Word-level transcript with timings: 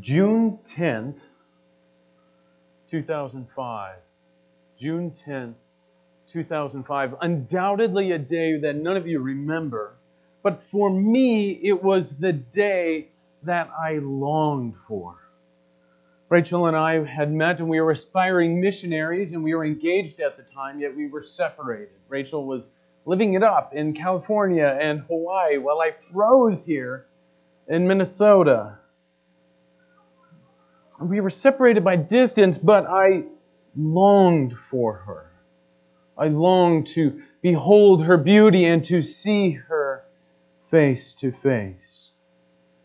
June 0.00 0.58
10th, 0.64 1.18
2005. 2.88 3.96
June 4.78 5.10
10th, 5.10 5.54
2005. 6.26 7.14
Undoubtedly 7.20 8.12
a 8.12 8.18
day 8.18 8.58
that 8.60 8.76
none 8.76 8.96
of 8.96 9.06
you 9.06 9.20
remember, 9.20 9.96
but 10.42 10.62
for 10.70 10.88
me, 10.88 11.50
it 11.50 11.82
was 11.82 12.16
the 12.16 12.32
day 12.32 13.08
that 13.42 13.68
I 13.78 13.98
longed 13.98 14.74
for. 14.88 15.16
Rachel 16.30 16.66
and 16.66 16.76
I 16.76 17.04
had 17.04 17.30
met 17.30 17.58
and 17.58 17.68
we 17.68 17.78
were 17.80 17.90
aspiring 17.90 18.62
missionaries 18.62 19.34
and 19.34 19.44
we 19.44 19.54
were 19.54 19.66
engaged 19.66 20.18
at 20.20 20.38
the 20.38 20.42
time, 20.42 20.80
yet 20.80 20.96
we 20.96 21.08
were 21.08 21.22
separated. 21.22 21.90
Rachel 22.08 22.46
was 22.46 22.70
living 23.04 23.34
it 23.34 23.42
up 23.42 23.74
in 23.74 23.92
California 23.92 24.78
and 24.80 25.00
Hawaii 25.00 25.58
while 25.58 25.82
I 25.82 25.92
froze 26.10 26.64
here 26.64 27.04
in 27.68 27.86
Minnesota. 27.86 28.78
We 31.00 31.20
were 31.20 31.30
separated 31.30 31.84
by 31.84 31.96
distance, 31.96 32.58
but 32.58 32.86
I 32.86 33.24
longed 33.76 34.54
for 34.70 34.94
her. 34.94 35.30
I 36.16 36.28
longed 36.28 36.86
to 36.88 37.22
behold 37.42 38.04
her 38.04 38.16
beauty 38.16 38.64
and 38.66 38.84
to 38.84 39.02
see 39.02 39.50
her 39.52 40.04
face 40.70 41.14
to 41.14 41.32
face. 41.32 42.12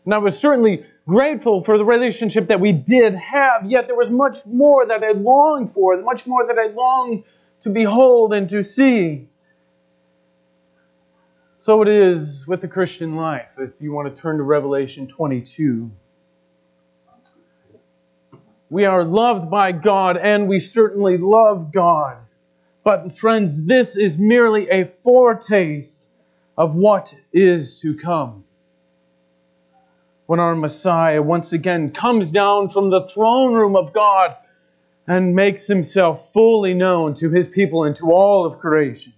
And 0.04 0.14
I 0.14 0.18
was 0.18 0.38
certainly 0.38 0.84
grateful 1.06 1.62
for 1.62 1.78
the 1.78 1.84
relationship 1.84 2.48
that 2.48 2.60
we 2.60 2.72
did 2.72 3.14
have, 3.14 3.70
yet 3.70 3.86
there 3.86 3.96
was 3.96 4.10
much 4.10 4.46
more 4.46 4.86
that 4.86 5.04
I 5.04 5.12
longed 5.12 5.72
for, 5.72 6.00
much 6.02 6.26
more 6.26 6.46
that 6.46 6.58
I 6.58 6.68
longed 6.68 7.24
to 7.60 7.70
behold 7.70 8.32
and 8.32 8.48
to 8.48 8.62
see. 8.62 9.28
So 11.54 11.82
it 11.82 11.88
is 11.88 12.46
with 12.46 12.62
the 12.62 12.68
Christian 12.68 13.16
life. 13.16 13.48
If 13.58 13.72
you 13.80 13.92
want 13.92 14.14
to 14.14 14.20
turn 14.20 14.38
to 14.38 14.42
Revelation 14.42 15.06
22, 15.06 15.90
we 18.70 18.84
are 18.84 19.02
loved 19.04 19.50
by 19.50 19.72
God 19.72 20.16
and 20.16 20.48
we 20.48 20.60
certainly 20.60 21.18
love 21.18 21.72
God. 21.72 22.16
But, 22.84 23.18
friends, 23.18 23.64
this 23.64 23.96
is 23.96 24.16
merely 24.16 24.70
a 24.70 24.90
foretaste 25.02 26.06
of 26.56 26.74
what 26.74 27.14
is 27.32 27.80
to 27.80 27.96
come. 27.96 28.44
When 30.26 30.38
our 30.38 30.54
Messiah 30.54 31.20
once 31.20 31.52
again 31.52 31.90
comes 31.90 32.30
down 32.30 32.70
from 32.70 32.90
the 32.90 33.08
throne 33.08 33.54
room 33.54 33.74
of 33.74 33.92
God 33.92 34.36
and 35.06 35.34
makes 35.34 35.66
himself 35.66 36.32
fully 36.32 36.72
known 36.72 37.14
to 37.14 37.28
his 37.28 37.48
people 37.48 37.82
and 37.84 37.96
to 37.96 38.12
all 38.12 38.46
of 38.46 38.60
creation. 38.60 39.12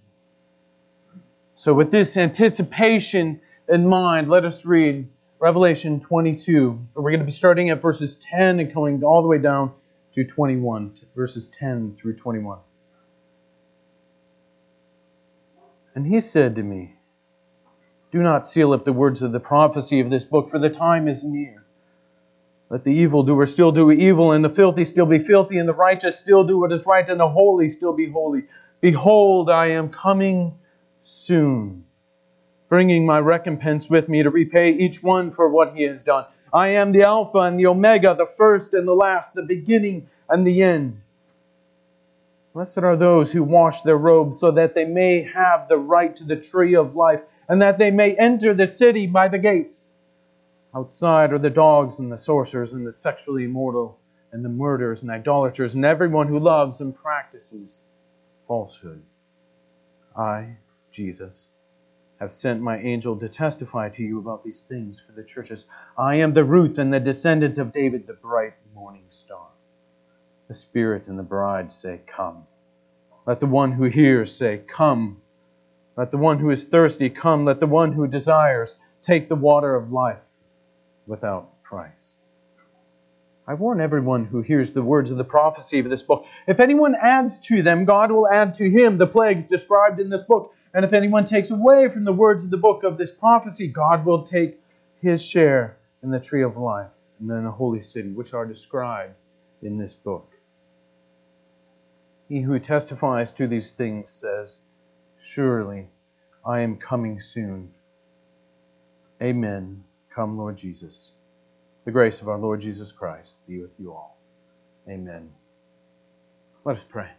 So, 1.53 1.75
with 1.75 1.91
this 1.91 2.17
anticipation 2.17 3.39
in 3.69 3.87
mind, 3.87 4.27
let 4.27 4.43
us 4.43 4.65
read 4.65 5.07
Revelation 5.43 5.99
22. 5.99 6.79
We're 6.93 7.11
going 7.11 7.19
to 7.19 7.25
be 7.25 7.31
starting 7.31 7.69
at 7.69 7.81
verses 7.81 8.15
10 8.15 8.61
and 8.61 8.73
going 8.73 9.03
all 9.03 9.21
the 9.21 9.27
way 9.27 9.39
down 9.39 9.73
to 10.13 10.23
21, 10.23 10.93
verses 11.17 11.49
10 11.49 11.97
through 11.99 12.15
21. 12.15 12.59
And 15.95 16.07
he 16.07 16.21
said 16.21 16.55
to 16.55 16.63
me, 16.63 16.95
Do 18.13 18.23
not 18.23 18.47
seal 18.47 18.71
up 18.71 18.85
the 18.85 18.93
words 18.93 19.21
of 19.21 19.33
the 19.33 19.39
prophecy 19.41 19.99
of 19.99 20.09
this 20.09 20.23
book, 20.23 20.49
for 20.49 20.59
the 20.59 20.69
time 20.69 21.09
is 21.09 21.25
near. 21.25 21.65
Let 22.69 22.85
the 22.85 22.93
evildoer 22.93 23.45
still 23.45 23.73
do 23.73 23.91
evil, 23.91 24.31
and 24.31 24.45
the 24.45 24.49
filthy 24.49 24.85
still 24.85 25.07
be 25.07 25.19
filthy, 25.19 25.57
and 25.57 25.67
the 25.67 25.73
righteous 25.73 26.17
still 26.17 26.45
do 26.45 26.57
what 26.57 26.71
is 26.71 26.85
right, 26.85 27.09
and 27.09 27.19
the 27.19 27.27
holy 27.27 27.67
still 27.67 27.91
be 27.91 28.09
holy. 28.09 28.45
Behold, 28.79 29.49
I 29.49 29.71
am 29.71 29.89
coming 29.89 30.57
soon, 31.01 31.83
bringing 32.73 33.05
my 33.05 33.19
recompense 33.19 33.87
with 33.87 34.09
me 34.09 34.23
to 34.23 34.31
repay 34.31 34.71
each 34.71 35.03
one 35.03 35.29
for 35.29 35.47
what 35.47 35.75
he 35.75 35.83
has 35.83 36.01
done. 36.01 36.25
I 36.51 36.69
am 36.69 36.91
the 36.91 37.03
Alpha 37.03 37.37
and 37.37 37.59
the 37.59 37.67
Omega, 37.67 38.15
the 38.17 38.25
first 38.25 38.73
and 38.73 38.87
the 38.87 38.95
last, 38.95 39.35
the 39.35 39.43
beginning 39.43 40.07
and 40.27 40.47
the 40.47 40.63
end. 40.63 40.99
Blessed 42.51 42.79
are 42.79 42.95
those 42.95 43.31
who 43.31 43.43
wash 43.43 43.81
their 43.81 43.95
robes 43.95 44.39
so 44.39 44.49
that 44.49 44.73
they 44.73 44.85
may 44.85 45.21
have 45.21 45.67
the 45.69 45.77
right 45.77 46.15
to 46.15 46.23
the 46.23 46.35
tree 46.35 46.75
of 46.75 46.95
life 46.95 47.21
and 47.47 47.61
that 47.61 47.77
they 47.77 47.91
may 47.91 48.15
enter 48.15 48.55
the 48.55 48.65
city 48.65 49.05
by 49.05 49.27
the 49.27 49.37
gates. 49.37 49.91
Outside 50.73 51.31
are 51.31 51.37
the 51.37 51.51
dogs 51.51 51.99
and 51.99 52.11
the 52.11 52.17
sorcerers 52.17 52.73
and 52.73 52.87
the 52.87 52.91
sexually 52.91 53.43
immoral 53.43 53.99
and 54.31 54.43
the 54.43 54.49
murderers 54.49 55.03
and 55.03 55.11
idolaters 55.11 55.75
and 55.75 55.85
everyone 55.85 56.27
who 56.27 56.39
loves 56.39 56.81
and 56.81 56.95
practices 56.95 57.77
falsehood. 58.47 59.03
I, 60.17 60.55
Jesus, 60.89 61.49
have 62.19 62.31
sent 62.31 62.61
my 62.61 62.77
angel 62.79 63.17
to 63.17 63.29
testify 63.29 63.89
to 63.89 64.03
you 64.03 64.19
about 64.19 64.43
these 64.43 64.61
things 64.61 64.99
for 64.99 65.11
the 65.11 65.23
churches. 65.23 65.65
I 65.97 66.15
am 66.15 66.33
the 66.33 66.43
root 66.43 66.77
and 66.77 66.93
the 66.93 66.99
descendant 66.99 67.57
of 67.57 67.73
David, 67.73 68.07
the 68.07 68.13
bright 68.13 68.53
morning 68.73 69.05
star. 69.09 69.47
The 70.47 70.53
Spirit 70.53 71.07
and 71.07 71.17
the 71.17 71.23
bride 71.23 71.71
say, 71.71 72.01
Come. 72.07 72.45
Let 73.25 73.39
the 73.39 73.47
one 73.47 73.71
who 73.71 73.85
hears 73.85 74.35
say, 74.35 74.61
Come. 74.67 75.21
Let 75.95 76.11
the 76.11 76.17
one 76.17 76.39
who 76.39 76.49
is 76.49 76.63
thirsty 76.63 77.09
come. 77.09 77.45
Let 77.45 77.59
the 77.59 77.67
one 77.67 77.91
who 77.91 78.07
desires 78.07 78.75
take 79.01 79.29
the 79.29 79.35
water 79.35 79.75
of 79.75 79.91
life 79.91 80.21
without 81.05 81.61
price. 81.61 82.17
I 83.45 83.53
warn 83.55 83.81
everyone 83.81 84.25
who 84.25 84.41
hears 84.41 84.71
the 84.71 84.81
words 84.81 85.11
of 85.11 85.17
the 85.17 85.25
prophecy 85.25 85.79
of 85.79 85.89
this 85.89 86.01
book. 86.01 86.25
If 86.47 86.59
anyone 86.59 86.95
adds 86.95 87.39
to 87.47 87.61
them, 87.61 87.85
God 87.85 88.09
will 88.11 88.27
add 88.27 88.53
to 88.55 88.69
him 88.69 88.97
the 88.97 89.05
plagues 89.05 89.45
described 89.45 89.99
in 89.99 90.09
this 90.09 90.23
book. 90.23 90.53
And 90.73 90.83
if 90.83 90.93
anyone 90.93 91.23
takes 91.23 91.51
away 91.51 91.89
from 91.89 92.03
the 92.03 92.13
words 92.13 92.43
of 92.43 92.49
the 92.49 92.57
book 92.57 92.83
of 92.83 92.97
this 92.97 93.11
prophecy, 93.11 93.67
God 93.67 94.05
will 94.05 94.23
take 94.23 94.59
his 95.01 95.23
share 95.23 95.77
in 96.01 96.09
the 96.09 96.19
tree 96.19 96.43
of 96.43 96.57
life 96.57 96.89
and 97.19 97.29
in 97.29 97.43
the 97.43 97.51
holy 97.51 97.81
city, 97.81 98.09
which 98.09 98.33
are 98.33 98.45
described 98.45 99.13
in 99.61 99.77
this 99.77 99.93
book. 99.93 100.31
He 102.27 102.41
who 102.41 102.57
testifies 102.59 103.31
to 103.33 103.47
these 103.47 103.71
things 103.71 104.09
says, 104.09 104.59
Surely 105.19 105.87
I 106.45 106.61
am 106.61 106.77
coming 106.77 107.19
soon. 107.19 107.71
Amen. 109.21 109.83
Come, 110.09 110.37
Lord 110.37 110.57
Jesus. 110.57 111.11
The 111.85 111.91
grace 111.91 112.21
of 112.21 112.29
our 112.29 112.37
Lord 112.37 112.61
Jesus 112.61 112.91
Christ 112.91 113.35
be 113.47 113.61
with 113.61 113.79
you 113.79 113.91
all. 113.91 114.17
Amen. 114.89 115.29
Let 116.65 116.77
us 116.77 116.83
pray. 116.83 117.09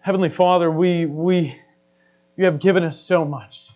Heavenly 0.00 0.30
Father, 0.30 0.70
we, 0.70 1.06
we, 1.06 1.58
you 2.36 2.44
have 2.44 2.60
given 2.60 2.84
us 2.84 3.00
so 3.00 3.24
much. 3.24 3.68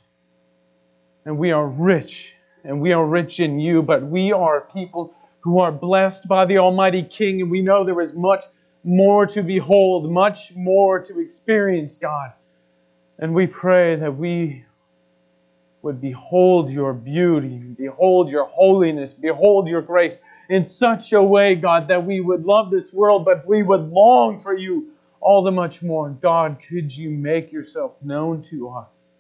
And 1.25 1.39
we 1.39 1.51
are 1.51 1.67
rich, 1.67 2.35
and 2.63 2.81
we 2.81 2.93
are 2.93 3.05
rich 3.05 3.41
in 3.41 3.59
you, 3.59 3.83
but 3.83 4.05
we 4.05 4.33
are 4.33 4.61
people 4.73 5.15
who 5.41 5.59
are 5.59 5.73
blessed 5.73 6.29
by 6.29 6.47
the 6.47 6.59
Almighty 6.59 7.03
King, 7.03 7.41
and 7.43 7.51
we 7.51 7.61
know 7.61 7.85
there 7.85 8.01
is 8.01 8.15
much 8.15 8.45
more 8.85 9.27
to 9.27 9.43
behold, 9.43 10.11
much 10.11 10.55
more 10.55 11.01
to 11.01 11.21
experience, 11.21 11.97
God. 11.97 12.33
And 13.19 13.35
we 13.35 13.49
pray 13.49 13.97
that 13.97 14.17
we 14.17 14.65
would 15.83 16.01
behold 16.01 16.71
your 16.71 16.93
beauty, 16.93 17.59
behold 17.59 18.31
your 18.31 18.45
holiness, 18.45 19.13
behold 19.15 19.69
your 19.69 19.83
grace 19.83 20.19
in 20.49 20.65
such 20.65 21.13
a 21.13 21.23
way, 21.23 21.57
God, 21.57 21.89
that 21.89 22.05
we 22.05 22.21
would 22.21 22.45
love 22.45 22.71
this 22.71 22.93
world, 22.93 23.25
but 23.25 23.47
we 23.47 23.65
would 23.65 23.91
long 23.91 24.41
for 24.41 24.57
you 24.57 24.93
all 25.27 25.43
the 25.43 25.51
much 25.51 25.83
more. 25.83 26.09
God, 26.09 26.59
could 26.69 26.97
you 26.97 27.11
make 27.11 27.51
yourself 27.51 27.97
known 28.01 28.43
to 28.43 28.69
us 28.69 29.11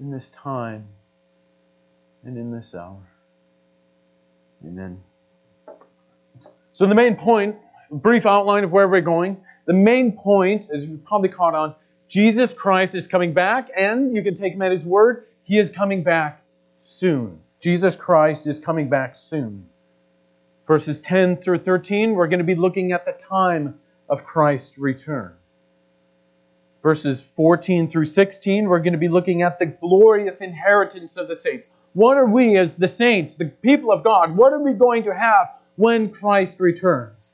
in 0.00 0.10
this 0.10 0.28
time 0.30 0.86
and 2.24 2.36
in 2.36 2.50
this 2.50 2.74
hour? 2.74 2.98
Amen. 4.66 5.00
So, 6.72 6.88
the 6.88 6.96
main 6.96 7.14
point, 7.14 7.54
brief 7.92 8.26
outline 8.26 8.64
of 8.64 8.72
where 8.72 8.88
we're 8.88 9.02
going. 9.02 9.40
The 9.66 9.72
main 9.72 10.10
point, 10.10 10.68
as 10.68 10.84
you 10.84 10.96
probably 10.96 11.28
caught 11.28 11.54
on, 11.54 11.76
Jesus 12.08 12.52
Christ 12.52 12.96
is 12.96 13.06
coming 13.06 13.34
back, 13.34 13.68
and 13.76 14.16
you 14.16 14.24
can 14.24 14.34
take 14.34 14.54
him 14.54 14.62
at 14.62 14.72
his 14.72 14.84
word, 14.84 15.26
he 15.44 15.58
is 15.60 15.70
coming 15.70 16.02
back 16.02 16.42
soon. 16.80 17.38
Jesus 17.60 17.94
Christ 17.94 18.48
is 18.48 18.58
coming 18.58 18.88
back 18.88 19.14
soon. 19.14 19.68
Verses 20.66 21.00
10 21.00 21.36
through 21.36 21.60
13, 21.60 22.14
we're 22.14 22.26
going 22.26 22.38
to 22.38 22.44
be 22.44 22.56
looking 22.56 22.90
at 22.90 23.06
the 23.06 23.12
time 23.12 23.78
of 24.08 24.24
Christ's 24.24 24.78
return. 24.78 25.32
Verses 26.82 27.22
14 27.22 27.88
through 27.88 28.04
16, 28.04 28.68
we're 28.68 28.80
going 28.80 28.92
to 28.92 28.98
be 28.98 29.08
looking 29.08 29.42
at 29.42 29.58
the 29.58 29.66
glorious 29.66 30.42
inheritance 30.42 31.16
of 31.16 31.28
the 31.28 31.36
saints. 31.36 31.66
What 31.94 32.18
are 32.18 32.26
we 32.26 32.58
as 32.58 32.76
the 32.76 32.88
saints, 32.88 33.36
the 33.36 33.46
people 33.46 33.90
of 33.90 34.04
God, 34.04 34.36
what 34.36 34.52
are 34.52 34.60
we 34.60 34.74
going 34.74 35.04
to 35.04 35.14
have 35.14 35.48
when 35.76 36.10
Christ 36.10 36.60
returns? 36.60 37.32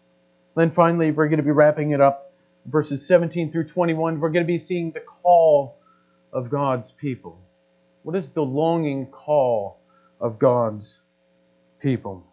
Then 0.55 0.71
finally, 0.71 1.11
we're 1.11 1.29
going 1.29 1.39
to 1.39 1.45
be 1.45 1.51
wrapping 1.51 1.91
it 1.91 2.01
up. 2.01 2.33
Verses 2.67 3.07
17 3.07 3.51
through 3.51 3.65
21, 3.65 4.21
we're 4.21 4.29
going 4.29 4.45
to 4.45 4.47
be 4.47 4.59
seeing 4.59 4.93
the 4.93 5.01
call 5.01 5.79
of 6.33 6.51
God's 6.51 6.93
people. 6.93 7.41
What 8.03 8.15
is 8.15 8.29
the 8.31 8.43
longing 8.43 9.07
call 9.07 9.81
of 10.21 10.39
God's 10.39 11.01
people? 11.81 12.27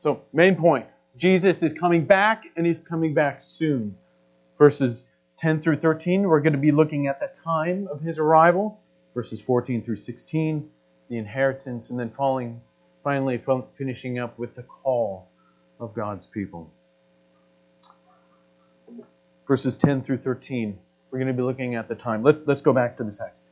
So, 0.00 0.22
main 0.32 0.56
point 0.56 0.86
Jesus 1.16 1.62
is 1.62 1.72
coming 1.72 2.04
back 2.04 2.44
and 2.56 2.66
he's 2.66 2.82
coming 2.82 3.14
back 3.14 3.40
soon. 3.40 3.96
Verses 4.58 5.06
10 5.38 5.60
through 5.60 5.78
13, 5.78 6.22
we're 6.22 6.40
going 6.40 6.52
to 6.52 6.58
be 6.58 6.72
looking 6.72 7.06
at 7.06 7.20
the 7.20 7.28
time 7.42 7.88
of 7.90 8.00
his 8.00 8.18
arrival. 8.18 8.80
Verses 9.14 9.40
14 9.40 9.82
through 9.82 9.96
16, 9.96 10.68
the 11.08 11.16
inheritance, 11.16 11.90
and 11.90 11.98
then 11.98 12.10
following 12.10 12.60
finally 13.04 13.40
finishing 13.76 14.18
up 14.18 14.38
with 14.38 14.54
the 14.56 14.62
call 14.62 15.28
of 15.78 15.94
God's 15.94 16.26
people. 16.26 16.72
Verses 19.46 19.76
10 19.76 20.02
through 20.02 20.18
13. 20.18 20.78
We're 21.10 21.18
going 21.18 21.28
to 21.28 21.34
be 21.34 21.42
looking 21.42 21.74
at 21.74 21.86
the 21.86 21.94
time. 21.94 22.22
Let, 22.22 22.48
let's 22.48 22.62
go 22.62 22.72
back 22.72 22.96
to 22.96 23.04
the 23.04 23.12
text. 23.12 23.44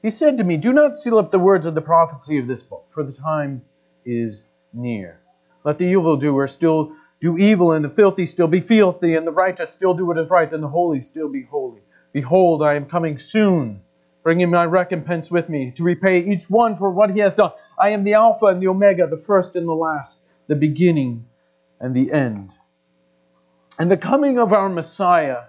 He 0.00 0.10
said 0.10 0.38
to 0.38 0.44
me, 0.44 0.56
Do 0.56 0.72
not 0.72 0.98
seal 0.98 1.18
up 1.18 1.30
the 1.30 1.38
words 1.38 1.66
of 1.66 1.74
the 1.74 1.80
prophecy 1.80 2.38
of 2.38 2.46
this 2.46 2.62
book, 2.62 2.86
for 2.92 3.02
the 3.02 3.12
time 3.12 3.62
is 4.06 4.44
near. 4.72 5.20
Let 5.64 5.78
the 5.78 5.86
evildoer 5.86 6.46
still 6.46 6.92
do 7.20 7.38
evil, 7.38 7.72
and 7.72 7.84
the 7.84 7.88
filthy 7.88 8.26
still 8.26 8.46
be 8.46 8.60
filthy, 8.60 9.14
and 9.14 9.26
the 9.26 9.32
righteous 9.32 9.70
still 9.70 9.94
do 9.94 10.04
what 10.04 10.18
is 10.18 10.30
right, 10.30 10.52
and 10.52 10.62
the 10.62 10.68
holy 10.68 11.00
still 11.00 11.28
be 11.28 11.42
holy. 11.42 11.80
Behold, 12.12 12.62
I 12.62 12.74
am 12.74 12.84
coming 12.86 13.18
soon, 13.18 13.80
bringing 14.22 14.50
my 14.50 14.66
recompense 14.66 15.30
with 15.30 15.48
me, 15.48 15.70
to 15.72 15.82
repay 15.82 16.20
each 16.20 16.50
one 16.50 16.76
for 16.76 16.90
what 16.90 17.10
he 17.10 17.20
has 17.20 17.34
done. 17.34 17.52
I 17.78 17.90
am 17.90 18.04
the 18.04 18.14
Alpha 18.14 18.46
and 18.46 18.62
the 18.62 18.68
Omega, 18.68 19.06
the 19.06 19.16
first 19.16 19.56
and 19.56 19.66
the 19.66 19.72
last, 19.72 20.18
the 20.46 20.54
beginning 20.54 21.26
and 21.80 21.94
the 21.94 22.12
end. 22.12 22.52
And 23.78 23.90
the 23.90 23.96
coming 23.96 24.38
of 24.38 24.52
our 24.52 24.68
Messiah 24.68 25.44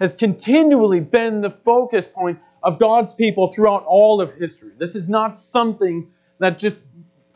has 0.00 0.12
continually 0.12 1.00
been 1.00 1.40
the 1.40 1.50
focus 1.50 2.06
point 2.06 2.38
of 2.62 2.78
God's 2.78 3.14
people 3.14 3.50
throughout 3.50 3.84
all 3.84 4.20
of 4.20 4.32
history. 4.34 4.70
This 4.78 4.94
is 4.94 5.08
not 5.08 5.36
something 5.36 6.12
that 6.38 6.56
just 6.56 6.80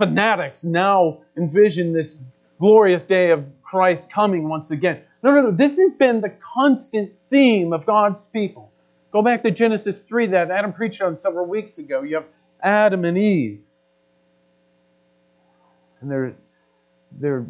fanatics 0.06 0.64
now 0.64 1.18
envision 1.36 1.92
this 1.92 2.16
glorious 2.58 3.04
day 3.04 3.30
of 3.30 3.44
Christ 3.62 4.10
coming 4.10 4.48
once 4.48 4.72
again. 4.72 5.02
No, 5.22 5.32
no, 5.32 5.42
no. 5.42 5.50
This 5.52 5.78
has 5.78 5.92
been 5.92 6.20
the 6.20 6.30
constant 6.30 7.12
theme 7.30 7.72
of 7.72 7.86
God's 7.86 8.26
people. 8.26 8.72
Go 9.12 9.22
back 9.22 9.44
to 9.44 9.52
Genesis 9.52 10.00
3 10.00 10.28
that 10.28 10.50
Adam 10.50 10.72
preached 10.72 11.00
on 11.02 11.16
several 11.16 11.46
weeks 11.46 11.78
ago. 11.78 12.02
You 12.02 12.16
have 12.16 12.24
Adam 12.60 13.04
and 13.04 13.16
Eve. 13.16 13.60
And 16.00 16.10
they're, 16.10 16.34
they're 17.12 17.46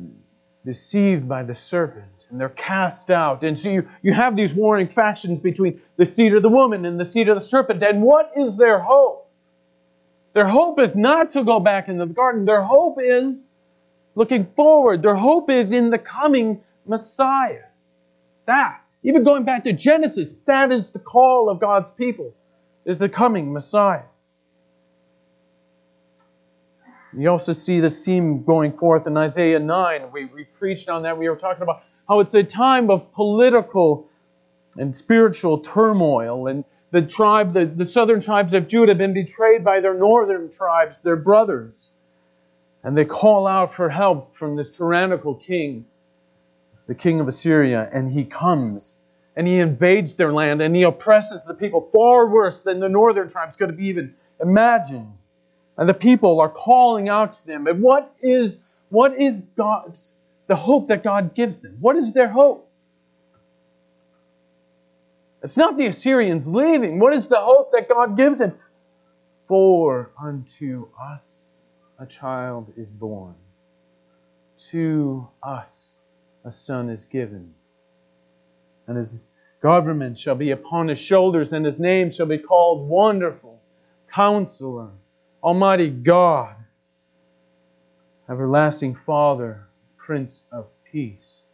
deceived 0.67 1.27
by 1.27 1.45
the 1.45 1.55
serpent 1.55 2.27
and 2.29 2.39
they're 2.39 2.51
cast 2.51 3.11
out. 3.11 3.45
And 3.45 3.59
so 3.59 3.71
you, 3.71 3.89
you 4.03 4.13
have 4.13 4.37
these 4.37 4.53
warring 4.53 4.89
factions 4.89 5.41
between 5.41 5.81
the 5.97 6.05
seed 6.05 6.35
of 6.35 6.43
the 6.43 6.51
woman 6.51 6.85
and 6.85 7.01
the 7.01 7.07
seed 7.07 7.31
of 7.31 7.37
the 7.37 7.45
serpent. 7.45 7.83
And 7.83 8.03
what 8.03 8.33
is 8.37 8.59
their 8.59 8.79
hope? 8.79 9.22
Their 10.35 10.47
hope 10.47 10.81
is 10.81 10.97
not 10.97 11.31
to 11.31 11.45
go 11.45 11.61
back 11.61 11.89
into 11.89 12.07
the 12.07 12.13
garden. 12.13 12.45
Their 12.45 12.63
hope 12.63 12.99
is 13.01 13.51
looking 14.15 14.47
forward. 14.57 15.03
Their 15.03 15.15
hope 15.15 15.51
is 15.51 15.73
in 15.73 15.91
the 15.91 15.99
coming 15.99 16.63
Messiah. 16.87 17.65
That, 18.47 18.81
even 19.03 19.25
going 19.25 19.45
back 19.45 19.65
to 19.65 19.73
Genesis, 19.73 20.35
that 20.47 20.73
is 20.73 20.91
the 20.91 20.99
call 20.99 21.49
of 21.51 21.61
God's 21.61 21.93
people, 21.93 22.35
is 22.85 22.99
the 22.99 23.09
coming 23.09 23.53
Messiah. 23.53 24.03
You 27.17 27.29
also 27.29 27.53
see 27.53 27.81
the 27.81 27.91
theme 27.91 28.43
going 28.43 28.73
forth 28.73 29.07
in 29.07 29.17
Isaiah 29.19 29.61
9. 29.61 30.13
We, 30.13 30.25
we 30.27 30.45
preached 30.45 30.89
on 30.89 31.03
that. 31.03 31.19
We 31.19 31.29
were 31.29 31.37
talking 31.37 31.63
about 31.63 31.83
how 32.09 32.21
it's 32.21 32.33
a 32.33 32.43
time 32.43 32.91
of 32.91 33.13
political 33.13 34.09
and 34.79 34.97
spiritual 34.97 35.59
turmoil. 35.59 36.47
And 36.47 36.65
the 36.93 37.03
tribe, 37.03 37.55
the, 37.55 37.65
the 37.65 37.87
southern 37.87 38.21
tribes 38.21 38.53
of 38.53 38.69
Judah 38.69 38.93
have 38.93 38.99
been 38.99 39.15
betrayed 39.15 39.65
by 39.65 39.81
their 39.81 39.95
northern 39.95 40.53
tribes, 40.53 40.99
their 40.99 41.17
brothers. 41.17 41.93
And 42.85 42.97
they 42.97 43.07
call 43.07 43.47
out 43.47 43.75
for 43.75 43.89
help 43.89 44.37
from 44.37 44.57
this 44.57 44.71
tyrannical 44.71 45.35
king, 45.35 45.87
the 46.87 46.95
king 46.95 47.21
of 47.21 47.29
Assyria, 47.29 47.89
and 47.93 48.13
he 48.13 48.25
comes 48.25 48.99
and 49.35 49.47
he 49.47 49.59
invades 49.59 50.15
their 50.15 50.33
land 50.33 50.61
and 50.61 50.77
he 50.77 50.83
oppresses 50.83 51.45
the 51.45 51.55
people 51.55 51.89
far 51.93 52.29
worse 52.29 52.61
than 52.61 52.79
the 52.79 52.89
northern 52.89 53.29
tribes 53.29 53.57
could 53.57 53.71
have 53.71 53.81
even 53.81 54.15
imagined. 54.41 55.15
And 55.79 55.89
the 55.89 55.95
people 55.95 56.41
are 56.41 56.51
calling 56.51 57.09
out 57.09 57.33
to 57.35 57.47
them. 57.47 57.67
And 57.67 57.83
what 57.83 58.15
is 58.21 58.59
what 58.91 59.17
is 59.17 59.41
God's 59.57 60.13
the 60.47 60.57
hope 60.57 60.89
that 60.89 61.03
God 61.03 61.35
gives 61.35 61.57
them. 61.57 61.79
What 61.81 61.97
is 61.97 62.13
their 62.13 62.29
hope? 62.29 62.69
It's 65.43 65.57
not 65.57 65.77
the 65.77 65.87
Assyrians 65.87 66.47
leaving. 66.47 67.01
What 67.01 67.15
is 67.15 67.27
the 67.27 67.41
hope 67.41 67.73
that 67.73 67.89
God 67.89 68.17
gives 68.17 68.39
them? 68.39 68.55
For 69.49 70.11
unto 70.21 70.89
us 71.01 71.65
a 71.99 72.07
child 72.07 72.73
is 72.77 72.91
born, 72.91 73.35
to 74.71 75.29
us 75.43 75.99
a 76.45 76.53
son 76.53 76.89
is 76.89 77.05
given, 77.05 77.55
and 78.87 78.97
his 78.97 79.25
government 79.61 80.19
shall 80.19 80.37
be 80.37 80.53
upon 80.53 80.89
his 80.89 80.99
shoulders, 80.99 81.53
and 81.53 81.67
his 81.67 81.79
name 81.79 82.11
shall 82.11 82.27
be 82.27 82.39
called 82.39 82.89
Wonderful, 82.89 83.61
Counselor, 84.11 84.91
Almighty 85.43 85.91
God, 85.91 86.55
Everlasting 88.29 88.95
Father 88.95 89.67
Prince 89.97 90.45
of 90.53 90.67
Peace. 90.91 91.47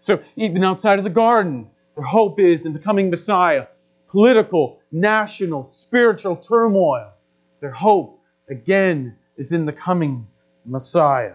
So, 0.00 0.20
even 0.36 0.64
outside 0.64 0.98
of 0.98 1.04
the 1.04 1.10
garden, 1.10 1.70
their 1.94 2.04
hope 2.04 2.40
is 2.40 2.64
in 2.64 2.72
the 2.72 2.78
coming 2.78 3.10
Messiah. 3.10 3.66
Political, 4.08 4.80
national, 4.90 5.62
spiritual 5.62 6.36
turmoil. 6.36 7.12
Their 7.60 7.70
hope, 7.70 8.20
again, 8.48 9.16
is 9.36 9.52
in 9.52 9.66
the 9.66 9.72
coming 9.72 10.26
Messiah. 10.64 11.34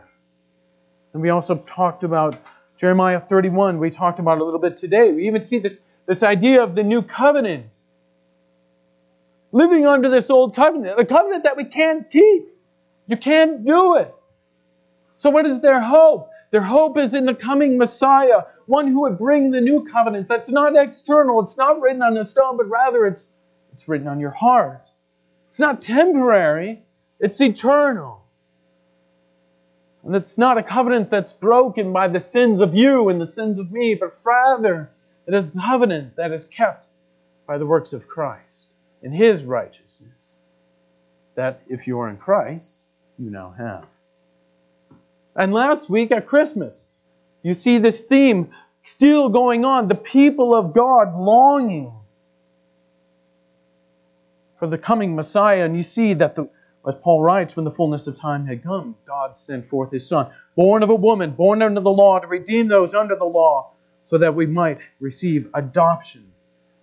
And 1.14 1.22
we 1.22 1.30
also 1.30 1.56
talked 1.56 2.04
about 2.04 2.38
Jeremiah 2.78 3.20
31. 3.20 3.80
We 3.80 3.90
talked 3.90 4.20
about 4.20 4.40
a 4.40 4.44
little 4.44 4.60
bit 4.60 4.78
today. 4.78 5.12
We 5.12 5.28
even 5.28 5.42
see 5.42 5.60
this, 5.60 5.80
this 6.06 6.22
idea 6.22 6.64
of 6.64 6.76
the 6.76 6.84
new 6.84 7.02
covenant. 7.02 7.68
Living 9.52 9.88
under 9.88 10.10
this 10.10 10.30
old 10.30 10.56
covenant, 10.56 11.00
a 11.00 11.06
covenant 11.06 11.46
that 11.46 11.58
we 11.58 11.66
can't 11.66 12.10
keep. 12.10 12.50
You 13.08 13.18
can't 13.18 13.66
do 13.66 13.96
it. 13.96 14.14
So, 15.12 15.30
what 15.30 15.46
is 15.48 15.62
their 15.62 15.82
hope? 15.82 16.30
Their 16.52 16.62
hope 16.62 16.98
is 16.98 17.14
in 17.14 17.26
the 17.26 17.36
coming 17.36 17.78
Messiah, 17.78 18.44
one 18.66 18.88
who 18.88 19.02
would 19.02 19.18
bring 19.18 19.52
the 19.52 19.62
new 19.62 19.86
covenant 19.86 20.28
that's 20.28 20.50
not 20.50 20.76
external, 20.76 21.42
it's 21.42 21.58
not 21.58 21.82
written 21.82 22.02
on 22.02 22.18
a 22.18 22.26
stone, 22.26 22.58
but 22.58 22.70
rather 22.70 23.06
it's, 23.06 23.30
it's 23.74 23.88
written 23.88 24.08
on 24.08 24.20
your 24.20 24.32
heart. 24.32 24.90
It's 25.48 25.60
not 25.60 25.82
temporary, 25.82 26.84
it's 27.20 27.42
eternal. 27.42 28.24
And 30.04 30.16
it's 30.16 30.38
not 30.38 30.58
a 30.58 30.64
covenant 30.64 31.10
that's 31.10 31.34
broken 31.34 31.92
by 31.92 32.08
the 32.08 32.20
sins 32.20 32.62
of 32.62 32.74
you 32.74 33.10
and 33.10 33.20
the 33.22 33.28
sins 33.28 33.60
of 33.60 33.72
me, 33.72 33.96
but 33.96 34.18
rather 34.24 34.90
it 35.28 35.34
is 35.34 35.54
a 35.54 35.60
covenant 35.60 36.16
that 36.16 36.32
is 36.32 36.46
kept 36.46 36.88
by 37.46 37.58
the 37.58 37.66
works 37.66 37.92
of 37.92 38.08
Christ 38.08 38.70
in 39.02 39.12
His 39.12 39.44
righteousness. 39.44 40.36
That 41.36 41.62
if 41.68 41.88
you 41.88 42.00
are 42.00 42.10
in 42.10 42.18
Christ, 42.18 42.84
you 43.20 43.30
now 43.30 43.54
have. 43.58 43.86
And 45.38 45.54
last 45.54 45.88
week 45.88 46.12
at 46.12 46.26
Christmas, 46.26 46.88
you 47.44 47.54
see 47.54 47.78
this 47.78 48.02
theme 48.02 48.50
still 48.84 49.30
going 49.30 49.66
on 49.66 49.88
the 49.88 49.96
people 49.96 50.56
of 50.56 50.74
God 50.74 51.16
longing 51.16 51.94
for 54.58 54.68
the 54.68 54.80
coming 54.80 55.16
Messiah. 55.16 55.64
And 55.64 55.78
you 55.78 55.84
see 55.84 56.16
that, 56.16 56.34
the, 56.34 56.50
as 56.88 56.96
Paul 56.96 57.22
writes, 57.22 57.56
when 57.56 57.66
the 57.66 57.72
fullness 57.72 58.08
of 58.08 58.20
time 58.20 58.48
had 58.48 58.64
come, 58.64 58.96
God 59.06 59.36
sent 59.36 59.68
forth 59.68 59.92
his 59.92 60.08
Son, 60.08 60.32
born 60.56 60.82
of 60.82 60.90
a 60.90 60.96
woman, 60.96 61.32
born 61.32 61.62
under 61.62 61.82
the 61.82 61.92
law, 61.92 62.18
to 62.18 62.26
redeem 62.26 62.68
those 62.68 62.96
under 62.96 63.16
the 63.16 63.26
law, 63.26 63.72
so 64.02 64.18
that 64.18 64.34
we 64.34 64.48
might 64.48 64.80
receive 65.00 65.50
adoption 65.54 66.32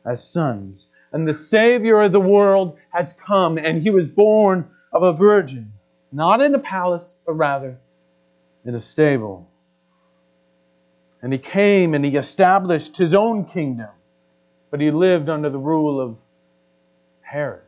as 0.04 0.22
sons. 0.28 0.88
And 1.10 1.26
the 1.26 1.34
Savior 1.34 2.02
of 2.02 2.12
the 2.12 2.20
world 2.20 2.78
has 2.90 3.12
come, 3.14 3.58
and 3.58 3.82
he 3.82 3.90
was 3.90 4.08
born 4.08 4.68
of 4.92 5.02
a 5.02 5.12
virgin, 5.12 5.72
not 6.12 6.40
in 6.40 6.54
a 6.54 6.58
palace, 6.60 7.18
but 7.26 7.32
rather 7.32 7.78
in 8.64 8.74
a 8.74 8.80
stable. 8.80 9.48
And 11.22 11.32
he 11.32 11.38
came 11.38 11.94
and 11.94 12.04
he 12.04 12.16
established 12.16 12.96
his 12.96 13.14
own 13.14 13.46
kingdom, 13.46 13.90
but 14.70 14.80
he 14.80 14.90
lived 14.90 15.28
under 15.28 15.50
the 15.50 15.58
rule 15.58 16.00
of 16.00 16.16
Herod 17.22 17.62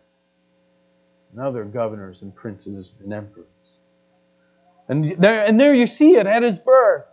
and 1.32 1.40
other 1.40 1.64
governors 1.64 2.22
and 2.22 2.34
princes 2.34 2.94
and 3.02 3.12
emperors. 3.12 3.46
And 4.88 5.16
there, 5.18 5.44
and 5.44 5.58
there 5.58 5.74
you 5.74 5.86
see 5.86 6.16
it 6.16 6.26
at 6.26 6.42
his 6.42 6.58
birth. 6.58 7.04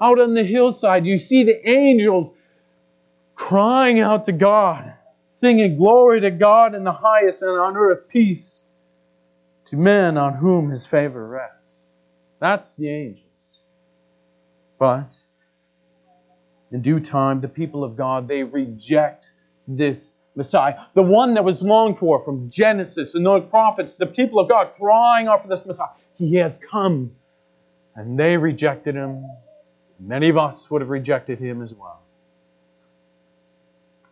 Out 0.00 0.20
on 0.20 0.34
the 0.34 0.44
hillside, 0.44 1.06
you 1.06 1.18
see 1.18 1.42
the 1.42 1.68
angels 1.68 2.32
crying 3.34 3.98
out 4.00 4.24
to 4.24 4.32
God, 4.32 4.94
singing 5.26 5.76
glory 5.76 6.20
to 6.20 6.30
God 6.30 6.74
in 6.74 6.84
the 6.84 6.92
highest 6.92 7.42
and 7.42 7.50
on 7.50 7.76
earth 7.76 8.08
peace 8.08 8.62
to 9.66 9.76
men 9.76 10.16
on 10.16 10.34
whom 10.34 10.70
his 10.70 10.86
favor 10.86 11.26
rests. 11.26 11.74
That's 12.40 12.74
the 12.74 12.88
angel. 12.88 13.27
But 14.78 15.18
in 16.70 16.82
due 16.82 17.00
time, 17.00 17.40
the 17.40 17.48
people 17.48 17.82
of 17.84 17.96
God, 17.96 18.28
they 18.28 18.42
reject 18.42 19.32
this 19.66 20.16
Messiah. 20.34 20.80
The 20.94 21.02
one 21.02 21.34
that 21.34 21.44
was 21.44 21.62
longed 21.62 21.98
for 21.98 22.24
from 22.24 22.48
Genesis 22.48 23.14
and 23.14 23.26
the 23.26 23.40
prophets, 23.40 23.94
the 23.94 24.06
people 24.06 24.38
of 24.38 24.48
God 24.48 24.72
crying 24.78 25.26
out 25.26 25.42
for 25.42 25.48
this 25.48 25.66
Messiah. 25.66 25.88
He 26.14 26.36
has 26.36 26.58
come. 26.58 27.12
And 27.96 28.18
they 28.18 28.36
rejected 28.36 28.94
him. 28.94 29.28
Many 29.98 30.28
of 30.28 30.36
us 30.36 30.70
would 30.70 30.80
have 30.82 30.90
rejected 30.90 31.40
him 31.40 31.62
as 31.62 31.74
well. 31.74 32.00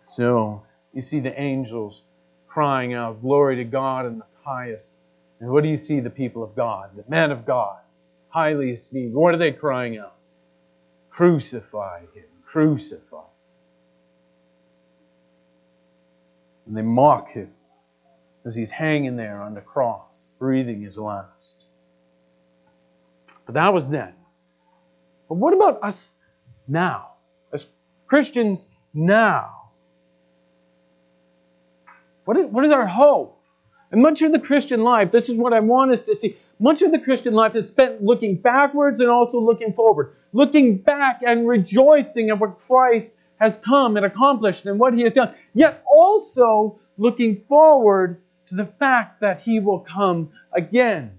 So, 0.03 0.63
you 0.93 1.03
see 1.03 1.21
the 1.21 1.41
angels 1.41 2.03
crying 2.49 2.95
out, 2.95 3.21
Glory 3.21 3.57
to 3.57 3.65
God 3.65 4.07
in 4.07 4.19
the 4.19 4.25
highest. 4.43 4.95
And 5.41 5.51
what 5.51 5.63
do 5.63 5.69
you 5.69 5.77
see 5.77 6.01
the 6.01 6.11
people 6.11 6.43
of 6.43 6.57
God, 6.57 6.91
the 6.97 7.05
men 7.09 7.31
of 7.31 7.45
God, 7.45 7.77
highly 8.29 8.71
esteemed. 8.71 9.15
What 9.15 9.35
are 9.35 9.39
they 9.39 9.53
crying 9.53 9.99
out? 9.99 10.16
Crucify 11.17 12.01
him, 12.15 12.27
crucify. 12.45 13.23
And 16.67 16.77
they 16.77 16.83
mock 16.83 17.31
him 17.31 17.53
as 18.45 18.55
he's 18.55 18.71
hanging 18.71 19.17
there 19.17 19.41
on 19.41 19.55
the 19.55 19.63
cross, 19.63 20.29
breathing 20.39 20.83
his 20.83 20.99
last. 20.99 21.65
But 23.47 23.55
that 23.55 23.73
was 23.73 23.89
then. 23.89 24.13
But 25.27 25.37
what 25.37 25.55
about 25.55 25.83
us 25.83 26.17
now? 26.69 27.13
As 27.51 27.67
Christians 28.07 28.67
now? 28.93 29.71
What 32.27 32.37
is, 32.37 32.47
what 32.51 32.67
is 32.67 32.73
our 32.73 32.87
hope? 32.87 33.41
And 33.91 34.03
much 34.03 34.21
of 34.21 34.33
the 34.33 34.41
Christian 34.41 34.83
life, 34.83 35.13
this 35.13 35.31
is 35.31 35.37
what 35.37 35.55
I 35.55 35.61
want 35.61 35.93
us 35.93 36.03
to 36.03 36.15
see. 36.15 36.37
Much 36.59 36.81
of 36.81 36.91
the 36.91 36.99
Christian 36.99 37.35
life 37.35 37.55
is 37.55 37.69
spent 37.69 38.03
looking 38.03 38.37
backwards 38.37 39.01
and 39.01 39.11
also 39.11 39.39
looking 39.41 39.75
forward. 39.75 40.15
Looking 40.33 40.79
back 40.79 41.21
and 41.25 41.47
rejoicing 41.47 42.31
at 42.31 42.39
what 42.39 42.59
Christ 42.59 43.15
has 43.39 43.59
come 43.59 43.97
and 43.97 44.07
accomplished 44.07 44.65
and 44.65 44.79
what 44.79 44.95
he 44.95 45.03
has 45.03 45.13
done. 45.13 45.35
Yet 45.55 45.83
also 45.87 46.79
looking 46.97 47.43
forward 47.49 48.23
to 48.47 48.55
the 48.55 48.65
fact 48.65 49.21
that 49.21 49.41
he 49.41 49.61
will 49.61 49.81
come 49.81 50.31
again. 50.53 51.19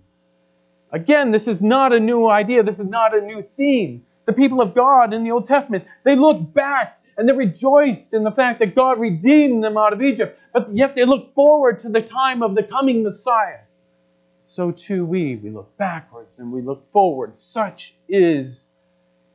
Again, 0.92 1.32
this 1.32 1.48
is 1.48 1.62
not 1.62 1.94
a 1.94 2.00
new 2.00 2.28
idea. 2.28 2.64
This 2.64 2.80
is 2.80 2.90
not 2.90 3.16
a 3.16 3.22
new 3.22 3.44
theme. 3.58 4.06
The 4.26 4.34
people 4.34 4.62
of 4.62 4.74
God 4.74 5.14
in 5.14 5.24
the 5.24 5.32
Old 5.32 5.46
Testament, 5.46 5.86
they 6.04 6.16
look 6.16 6.54
back 6.54 7.00
and 7.18 7.30
they 7.30 7.34
rejoiced 7.34 8.14
in 8.14 8.24
the 8.24 8.32
fact 8.32 8.60
that 8.60 8.76
God 8.76 9.00
redeemed 9.00 9.64
them 9.64 9.78
out 9.78 9.94
of 9.94 10.02
Egypt, 10.02 10.40
but 10.54 10.70
yet 10.70 10.96
they 10.96 11.06
look 11.06 11.34
forward 11.34 11.80
to 11.80 11.90
the 11.90 12.02
time 12.02 12.42
of 12.42 12.56
the 12.56 12.64
coming 12.64 13.04
Messiah. 13.04 13.60
So 14.48 14.72
too 14.72 15.06
we, 15.06 15.36
we 15.36 15.50
look 15.50 15.76
backwards 15.78 16.40
and 16.40 16.52
we 16.52 16.62
look 16.62 16.92
forward. 16.92 17.38
Such 17.38 17.96
is 18.08 18.64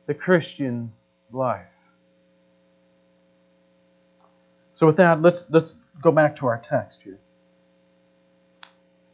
the 0.07 0.13
Christian 0.13 0.91
life. 1.31 1.67
So 4.73 4.87
with 4.87 4.97
that, 4.97 5.21
let's 5.21 5.43
let's 5.49 5.75
go 6.01 6.11
back 6.11 6.37
to 6.37 6.47
our 6.47 6.57
text 6.57 7.03
here 7.03 7.19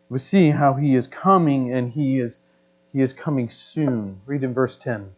we 0.10 0.18
see 0.18 0.50
how 0.50 0.74
he 0.74 0.96
is 0.96 1.08
coming 1.08 1.72
and 1.74 1.92
he 1.92 2.20
is 2.20 2.40
he 2.92 3.02
is 3.02 3.14
coming 3.14 3.50
soon. 3.50 4.20
Read 4.26 4.44
in 4.44 4.56
verse 4.56 4.76
10. 4.76 5.12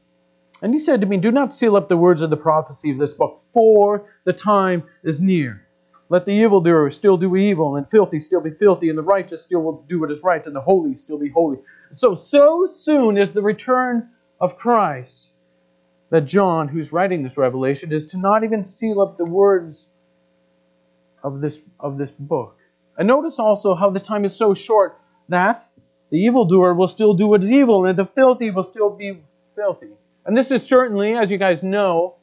And 0.61 0.73
he 0.73 0.79
said 0.79 1.01
to 1.01 1.07
me, 1.07 1.17
Do 1.17 1.31
not 1.31 1.53
seal 1.53 1.77
up 1.77 1.87
the 1.87 1.95
words 1.95 2.21
of 2.21 2.29
the 2.29 2.37
prophecy 2.37 2.91
of 2.91 2.97
this 2.97 3.13
book, 3.13 3.41
for 3.53 4.09
the 4.25 4.33
time 4.33 4.83
is 5.01 5.21
near. 5.21 5.65
Let 6.11 6.25
the 6.25 6.33
evildoer 6.33 6.89
still 6.89 7.15
do 7.15 7.37
evil, 7.37 7.77
and 7.77 7.89
filthy 7.89 8.19
still 8.19 8.41
be 8.41 8.51
filthy, 8.51 8.89
and 8.89 8.97
the 8.97 9.01
righteous 9.01 9.43
still 9.43 9.61
will 9.61 9.85
do 9.87 10.01
what 10.01 10.11
is 10.11 10.21
right, 10.21 10.45
and 10.45 10.53
the 10.53 10.59
holy 10.59 10.93
still 10.93 11.17
be 11.17 11.29
holy. 11.29 11.59
So, 11.91 12.15
so 12.15 12.65
soon 12.65 13.17
is 13.17 13.31
the 13.31 13.41
return 13.41 14.09
of 14.37 14.57
Christ 14.57 15.31
that 16.09 16.25
John, 16.25 16.67
who's 16.67 16.91
writing 16.91 17.23
this 17.23 17.37
revelation, 17.37 17.93
is 17.93 18.07
to 18.07 18.17
not 18.17 18.43
even 18.43 18.65
seal 18.65 18.99
up 18.99 19.17
the 19.17 19.23
words 19.23 19.87
of 21.23 21.39
this, 21.39 21.61
of 21.79 21.97
this 21.97 22.11
book. 22.11 22.57
And 22.97 23.07
notice 23.07 23.39
also 23.39 23.73
how 23.73 23.89
the 23.89 24.01
time 24.01 24.25
is 24.25 24.35
so 24.35 24.53
short 24.53 24.99
that 25.29 25.61
the 26.09 26.17
evildoer 26.17 26.73
will 26.73 26.89
still 26.89 27.13
do 27.13 27.27
what 27.27 27.41
is 27.41 27.49
evil, 27.49 27.85
and 27.85 27.97
the 27.97 28.05
filthy 28.05 28.51
will 28.51 28.63
still 28.63 28.89
be 28.89 29.21
filthy. 29.55 29.91
And 30.25 30.35
this 30.35 30.51
is 30.51 30.61
certainly, 30.61 31.15
as 31.15 31.31
you 31.31 31.37
guys 31.37 31.63
know, 31.63 32.15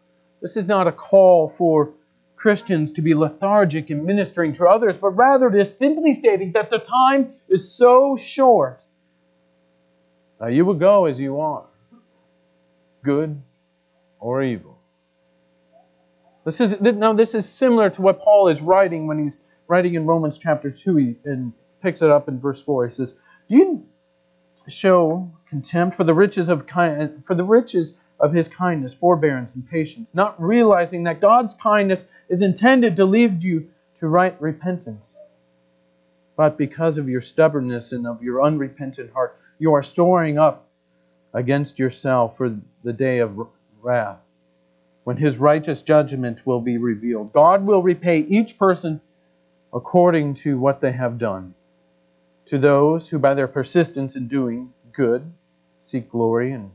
this 0.43 0.59
is 0.59 0.67
not 0.67 0.87
a 0.87 0.93
call 0.93 1.55
for 1.57 1.95
Christians 2.39 2.93
to 2.93 3.03
be 3.03 3.15
lethargic 3.15 3.91
in 3.91 4.07
ministering 4.07 4.53
to 4.55 4.67
others, 4.67 4.97
but 4.97 5.11
rather 5.11 5.49
it 5.49 5.57
is 5.57 5.77
simply 5.77 6.15
stating 6.15 6.53
that 6.53 6.71
the 6.71 6.79
time 6.79 7.35
is 7.49 7.73
so 7.73 8.17
short 8.17 8.85
that 10.39 10.53
you 10.53 10.65
will 10.65 10.75
go 10.75 11.07
as 11.07 11.21
you 11.21 11.41
are, 11.41 11.67
good 13.03 13.43
or 14.21 14.43
evil. 14.43 14.79
This 16.45 16.61
is 16.61 16.81
now 16.81 17.13
this 17.13 17.35
is 17.35 17.47
similar 17.49 17.91
to 17.91 18.03
what 18.03 18.21
Paul 18.21 18.49
is 18.49 18.63
writing 18.63 19.07
when 19.09 19.19
he's 19.19 19.39
writing 19.67 19.95
in 19.95 20.07
Romans 20.07 20.39
chapter 20.39 20.71
2 20.71 20.97
he, 20.97 21.17
and 21.25 21.53
picks 21.83 22.03
it 22.03 22.11
up 22.11 22.29
in 22.29 22.41
verse 22.41 22.63
4. 22.63 22.87
He 22.87 22.91
says, 22.93 23.15
Do 23.51 23.57
you 23.57 23.87
show 24.69 25.31
contempt 25.49 25.97
for 25.97 26.05
the 26.05 26.15
riches 26.15 26.49
of 26.49 26.67
kind, 26.67 27.25
for 27.27 27.35
the 27.35 27.45
riches 27.45 27.99
of 28.21 28.33
his 28.33 28.49
kindness, 28.49 28.95
forbearance, 28.95 29.55
and 29.55 29.69
patience, 29.69 30.15
not 30.15 30.41
realizing 30.41 31.05
that 31.05 31.21
God's 31.21 31.55
kindness 31.55 32.05
is 32.29 32.43
intended 32.43 32.97
to 32.97 33.05
lead 33.05 33.43
you 33.43 33.69
to 33.97 34.09
right 34.09 34.41
repentance. 34.41 35.19
But 36.37 36.57
because 36.57 36.99
of 36.99 37.09
your 37.09 37.21
stubbornness 37.21 37.93
and 37.93 38.07
of 38.07 38.23
your 38.23 38.43
unrepentant 38.43 39.13
heart, 39.13 39.37
you 39.59 39.75
are 39.75 39.83
storing 39.83 40.39
up 40.39 40.67
against 41.35 41.79
yourself 41.79 42.37
for 42.37 42.57
the 42.85 42.93
day 42.93 43.19
of 43.19 43.49
wrath, 43.83 44.19
when 45.05 45.17
his 45.17 45.39
righteous 45.39 45.83
judgment 45.83 46.47
will 46.47 46.61
be 46.61 46.79
revealed. 46.79 47.33
God 47.33 47.67
will 47.67 47.83
repay 47.83 48.21
each 48.21 48.59
person 48.59 49.01
according 49.73 50.35
to 50.35 50.59
what 50.59 50.81
they 50.81 50.93
have 50.93 51.19
done. 51.19 51.55
To 52.47 52.59
those 52.59 53.09
who 53.09 53.19
by 53.19 53.35
their 53.35 53.49
persistence 53.49 54.17
in 54.17 54.29
doing 54.29 54.73
good 54.93 55.31
seek 55.81 56.11
glory 56.11 56.53
and 56.53 56.71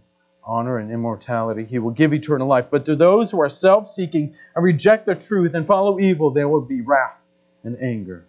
honor 0.45 0.77
and 0.77 0.91
immortality, 0.91 1.65
he 1.65 1.79
will 1.79 1.91
give 1.91 2.13
eternal 2.13 2.47
life. 2.47 2.67
But 2.69 2.85
to 2.85 2.95
those 2.95 3.31
who 3.31 3.41
are 3.41 3.49
self 3.49 3.87
seeking 3.87 4.35
and 4.55 4.63
reject 4.63 5.05
the 5.05 5.15
truth 5.15 5.53
and 5.53 5.65
follow 5.65 5.99
evil, 5.99 6.31
there 6.31 6.49
will 6.49 6.61
be 6.61 6.81
wrath 6.81 7.17
and 7.63 7.81
anger. 7.81 8.25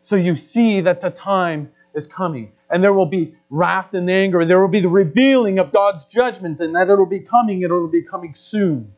So 0.00 0.16
you 0.16 0.36
see 0.36 0.82
that 0.82 1.00
the 1.00 1.10
time 1.10 1.72
is 1.94 2.06
coming, 2.06 2.52
and 2.70 2.82
there 2.82 2.92
will 2.92 3.06
be 3.06 3.34
wrath 3.50 3.94
and 3.94 4.10
anger. 4.10 4.44
There 4.44 4.60
will 4.60 4.68
be 4.68 4.80
the 4.80 4.88
revealing 4.88 5.58
of 5.58 5.72
God's 5.72 6.04
judgment, 6.06 6.60
and 6.60 6.74
that 6.74 6.88
it 6.88 6.96
will 6.96 7.06
be 7.06 7.20
coming, 7.20 7.62
and 7.64 7.72
it 7.72 7.74
will 7.74 7.88
be 7.88 8.02
coming 8.02 8.34
soon. 8.34 8.94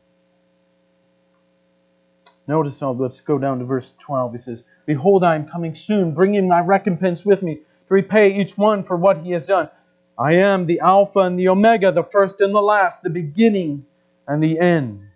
Notice, 2.47 2.83
all, 2.83 2.95
let's 2.95 3.21
go 3.21 3.39
down 3.39 3.59
to 3.59 3.65
verse 3.65 3.95
12. 4.01 4.33
He 4.33 4.39
says, 4.39 4.65
Behold, 4.87 5.25
I 5.25 5.35
am 5.35 5.49
coming 5.49 5.75
soon, 5.75 6.13
bringing 6.13 6.47
my 6.47 6.61
recompense 6.61 7.25
with 7.25 7.43
me 7.43 7.57
to 7.57 7.63
repay 7.89 8.35
each 8.39 8.57
one 8.57 8.85
for 8.85 8.97
what 8.97 9.19
he 9.19 9.33
has 9.33 9.47
done. 9.47 9.71
I 10.19 10.35
am 10.35 10.67
the 10.67 10.81
Alpha 10.81 11.21
and 11.21 11.39
the 11.39 11.49
Omega, 11.49 11.91
the 11.91 12.05
first 12.05 12.41
and 12.41 12.55
the 12.55 12.61
last, 12.61 13.03
the 13.03 13.11
beginning 13.11 13.87
and 14.29 14.43
the 14.43 14.59
end. 14.59 15.09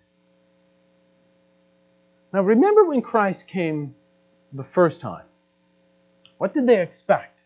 Now, 2.33 2.41
remember 2.41 2.85
when 2.85 3.01
Christ 3.01 3.47
came 3.47 3.95
the 4.53 4.63
first 4.63 5.01
time? 5.01 5.25
What 6.37 6.53
did 6.53 6.67
they 6.67 6.81
expect? 6.81 7.37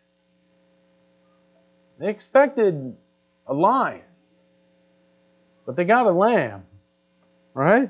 They 2.00 2.10
expected 2.10 2.96
a 3.48 3.54
lion, 3.54 4.02
but 5.66 5.76
they 5.76 5.86
got 5.86 6.06
a 6.06 6.12
lamb, 6.12 6.64
right? 7.54 7.90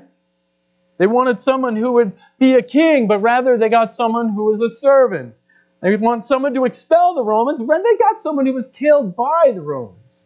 They 0.98 1.06
wanted 1.06 1.40
someone 1.40 1.74
who 1.74 1.92
would 1.94 2.12
be 2.38 2.54
a 2.54 2.62
king, 2.62 3.08
but 3.08 3.18
rather 3.18 3.56
they 3.56 3.68
got 3.68 3.92
someone 3.92 4.28
who 4.28 4.44
was 4.44 4.60
a 4.60 4.70
servant. 4.70 5.34
They 5.84 5.96
want 5.96 6.24
someone 6.24 6.54
to 6.54 6.64
expel 6.64 7.12
the 7.12 7.22
Romans, 7.22 7.62
but 7.62 7.82
they 7.82 7.98
got 7.98 8.18
someone 8.18 8.46
who 8.46 8.54
was 8.54 8.68
killed 8.68 9.14
by 9.14 9.52
the 9.54 9.60
Romans. 9.60 10.24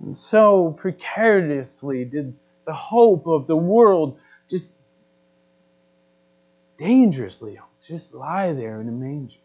And 0.00 0.16
so 0.16 0.74
precariously 0.78 2.06
did 2.06 2.34
the 2.64 2.72
hope 2.72 3.26
of 3.26 3.46
the 3.46 3.54
world 3.54 4.18
just 4.48 4.76
dangerously 6.78 7.58
just 7.86 8.14
lie 8.14 8.54
there 8.54 8.80
in 8.80 8.88
a 8.88 8.92
manger. 8.92 9.40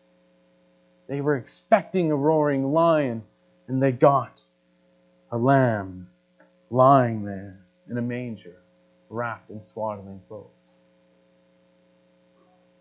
They 1.07 1.19
were 1.19 1.35
expecting 1.35 2.09
a 2.09 2.15
roaring 2.15 2.71
lion, 2.71 3.23
and 3.67 3.83
they 3.83 3.91
got 3.91 4.41
a 5.29 5.37
lamb 5.37 6.07
lying 6.69 7.25
there 7.25 7.59
in 7.89 7.97
a 7.97 8.01
manger 8.01 8.55
wrapped 9.09 9.49
in 9.49 9.61
swaddling 9.61 10.21
clothes. 10.29 10.47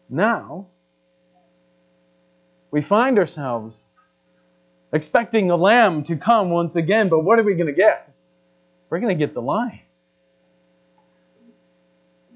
Now, 0.08 0.68
we 2.70 2.82
find 2.82 3.18
ourselves 3.18 3.88
expecting 4.92 5.50
a 5.50 5.56
lamb 5.56 6.02
to 6.04 6.16
come 6.16 6.50
once 6.50 6.76
again, 6.76 7.08
but 7.08 7.20
what 7.20 7.38
are 7.38 7.42
we 7.42 7.54
going 7.54 7.66
to 7.66 7.72
get? 7.72 8.12
We're 8.90 9.00
going 9.00 9.16
to 9.16 9.26
get 9.26 9.34
the 9.34 9.42
lion. 9.42 9.80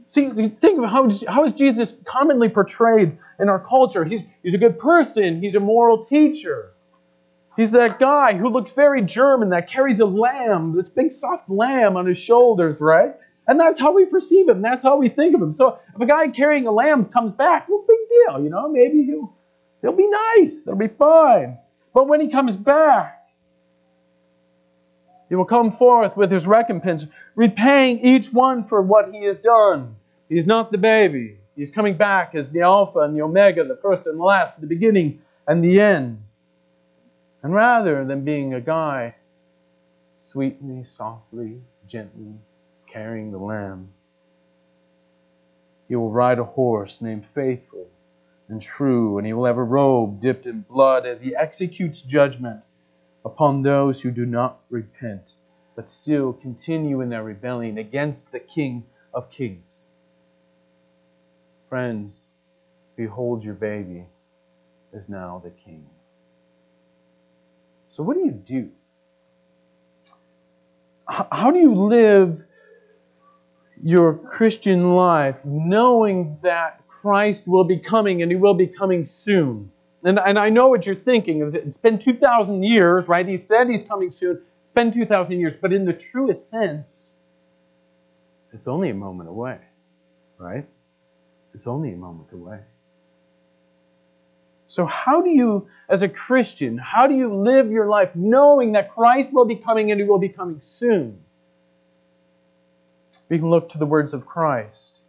See, 0.06 0.28
think 0.28 0.78
of 0.78 0.90
how, 0.90 1.08
how 1.26 1.44
is 1.44 1.54
Jesus 1.54 1.94
commonly 2.04 2.50
portrayed 2.50 3.16
in 3.40 3.48
our 3.48 3.58
culture? 3.58 4.04
He's, 4.04 4.22
he's 4.42 4.52
a 4.52 4.58
good 4.58 4.78
person, 4.78 5.40
he's 5.40 5.54
a 5.54 5.60
moral 5.60 6.02
teacher. 6.02 6.72
He's 7.56 7.70
that 7.72 7.98
guy 7.98 8.34
who 8.34 8.48
looks 8.48 8.72
very 8.72 9.02
German 9.02 9.50
that 9.50 9.68
carries 9.68 10.00
a 10.00 10.06
lamb, 10.06 10.74
this 10.74 10.88
big 10.88 11.12
soft 11.12 11.48
lamb 11.50 11.96
on 11.96 12.06
his 12.06 12.18
shoulders, 12.18 12.80
right? 12.80 13.14
And 13.46 13.58
that's 13.58 13.78
how 13.78 13.92
we 13.92 14.06
perceive 14.06 14.48
him. 14.48 14.62
That's 14.62 14.82
how 14.82 14.96
we 14.96 15.08
think 15.08 15.34
of 15.34 15.42
him. 15.42 15.52
So 15.52 15.78
if 15.94 16.00
a 16.00 16.06
guy 16.06 16.28
carrying 16.28 16.66
a 16.66 16.70
lamb 16.70 17.04
comes 17.06 17.32
back, 17.32 17.68
well, 17.68 17.84
big 17.86 17.98
deal, 18.08 18.42
you 18.42 18.50
know. 18.50 18.70
Maybe 18.70 19.02
he'll 19.02 19.34
he'll 19.82 19.92
be 19.92 20.08
nice. 20.08 20.66
It'll 20.66 20.78
be 20.78 20.88
fine. 20.88 21.58
But 21.92 22.08
when 22.08 22.20
he 22.20 22.28
comes 22.28 22.56
back, 22.56 23.18
he 25.28 25.34
will 25.34 25.44
come 25.44 25.72
forth 25.72 26.16
with 26.16 26.30
his 26.30 26.46
recompense, 26.46 27.06
repaying 27.34 28.00
each 28.00 28.32
one 28.32 28.64
for 28.64 28.80
what 28.80 29.14
he 29.14 29.24
has 29.24 29.38
done. 29.38 29.96
He's 30.28 30.46
not 30.46 30.72
the 30.72 30.78
baby. 30.78 31.38
He's 31.56 31.70
coming 31.70 31.96
back 31.96 32.34
as 32.34 32.50
the 32.50 32.60
Alpha 32.60 33.00
and 33.00 33.16
the 33.16 33.22
Omega, 33.22 33.64
the 33.64 33.76
first 33.76 34.06
and 34.06 34.18
the 34.18 34.24
last, 34.24 34.60
the 34.60 34.66
beginning 34.66 35.20
and 35.46 35.62
the 35.62 35.80
end. 35.80 36.22
And 37.42 37.54
rather 37.54 38.04
than 38.04 38.24
being 38.24 38.54
a 38.54 38.60
guy 38.60 39.14
sweetly, 40.14 40.84
softly, 40.84 41.60
gently 41.86 42.34
carrying 42.86 43.32
the 43.32 43.38
lamb, 43.38 43.88
he 45.88 45.96
will 45.96 46.10
ride 46.10 46.38
a 46.38 46.44
horse 46.44 47.00
named 47.00 47.26
Faithful 47.34 47.88
and 48.52 48.60
True, 48.60 49.16
and 49.16 49.26
he 49.26 49.32
will 49.32 49.46
have 49.46 49.56
a 49.56 49.64
robe 49.64 50.20
dipped 50.20 50.46
in 50.46 50.60
blood 50.60 51.06
as 51.06 51.22
he 51.22 51.34
executes 51.34 52.02
judgment 52.02 52.60
upon 53.24 53.62
those 53.62 54.00
who 54.02 54.10
do 54.10 54.26
not 54.26 54.60
repent, 54.68 55.32
but 55.74 55.88
still 55.88 56.34
continue 56.34 57.00
in 57.00 57.08
their 57.08 57.22
rebellion 57.22 57.78
against 57.78 58.30
the 58.30 58.38
King 58.38 58.84
of 59.14 59.30
Kings. 59.30 59.86
Friends, 61.70 62.28
behold, 62.94 63.42
your 63.42 63.54
baby 63.54 64.04
is 64.92 65.08
now 65.08 65.40
the 65.42 65.50
King. 65.50 65.86
So, 67.88 68.02
what 68.02 68.14
do 68.14 68.20
you 68.20 68.32
do? 68.32 68.70
How 71.08 71.50
do 71.50 71.58
you 71.58 71.74
live 71.74 72.42
your 73.82 74.12
Christian 74.12 74.94
life 74.94 75.36
knowing 75.42 76.38
that 76.42 76.81
Christ 77.02 77.48
will 77.48 77.64
be 77.64 77.78
coming 77.78 78.22
and 78.22 78.30
he 78.30 78.36
will 78.36 78.54
be 78.54 78.68
coming 78.68 79.04
soon? 79.04 79.72
And, 80.04 80.20
and 80.20 80.38
I 80.38 80.50
know 80.50 80.68
what 80.68 80.86
you're 80.86 80.94
thinking. 80.94 81.42
It's 81.42 81.76
been 81.76 81.98
2,000 81.98 82.62
years, 82.62 83.08
right? 83.08 83.26
He 83.26 83.36
said 83.36 83.68
he's 83.68 83.82
coming 83.82 84.12
soon. 84.12 84.40
It's 84.62 84.70
been 84.70 84.92
2,000 84.92 85.38
years. 85.38 85.56
But 85.56 85.72
in 85.72 85.84
the 85.84 85.92
truest 85.92 86.48
sense, 86.48 87.14
it's 88.52 88.68
only 88.68 88.88
a 88.88 88.94
moment 88.94 89.28
away, 89.28 89.58
right? 90.38 90.64
It's 91.54 91.66
only 91.66 91.92
a 91.92 91.96
moment 91.96 92.30
away. 92.32 92.60
So, 94.68 94.86
how 94.86 95.22
do 95.22 95.28
you, 95.28 95.68
as 95.88 96.02
a 96.02 96.08
Christian, 96.08 96.78
how 96.78 97.08
do 97.08 97.16
you 97.16 97.34
live 97.34 97.70
your 97.70 97.88
life 97.88 98.14
knowing 98.14 98.72
that 98.72 98.92
Christ 98.92 99.32
will 99.32 99.44
be 99.44 99.56
coming 99.56 99.90
and 99.90 100.00
he 100.00 100.06
will 100.06 100.20
be 100.20 100.28
coming 100.28 100.60
soon? 100.60 101.18
We 103.28 103.38
can 103.38 103.50
look 103.50 103.70
to 103.70 103.78
the 103.78 103.86
words 103.86 104.14
of 104.14 104.24
Christ. 104.24 105.01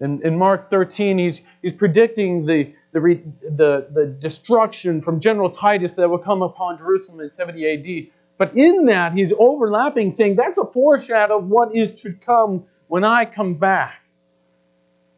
In, 0.00 0.22
in 0.22 0.36
Mark 0.36 0.70
13, 0.70 1.18
he's, 1.18 1.40
he's 1.60 1.72
predicting 1.72 2.46
the, 2.46 2.72
the, 2.92 3.00
the, 3.42 3.88
the 3.90 4.06
destruction 4.18 5.00
from 5.00 5.20
General 5.20 5.50
Titus 5.50 5.94
that 5.94 6.08
will 6.08 6.18
come 6.18 6.42
upon 6.42 6.78
Jerusalem 6.78 7.20
in 7.20 7.30
70 7.30 8.06
AD. 8.06 8.12
But 8.38 8.56
in 8.56 8.86
that, 8.86 9.12
he's 9.14 9.32
overlapping, 9.36 10.12
saying 10.12 10.36
that's 10.36 10.58
a 10.58 10.64
foreshadow 10.64 11.38
of 11.38 11.48
what 11.48 11.74
is 11.74 11.92
to 12.02 12.12
come 12.12 12.64
when 12.86 13.04
I 13.04 13.24
come 13.24 13.54
back. 13.54 14.00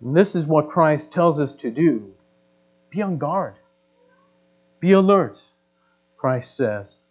And 0.00 0.16
this 0.16 0.34
is 0.34 0.46
what 0.46 0.70
Christ 0.70 1.12
tells 1.12 1.38
us 1.38 1.52
to 1.54 1.70
do 1.70 2.14
be 2.88 3.02
on 3.02 3.18
guard, 3.18 3.54
be 4.80 4.92
alert, 4.92 5.42
Christ 6.16 6.56
says. 6.56 7.02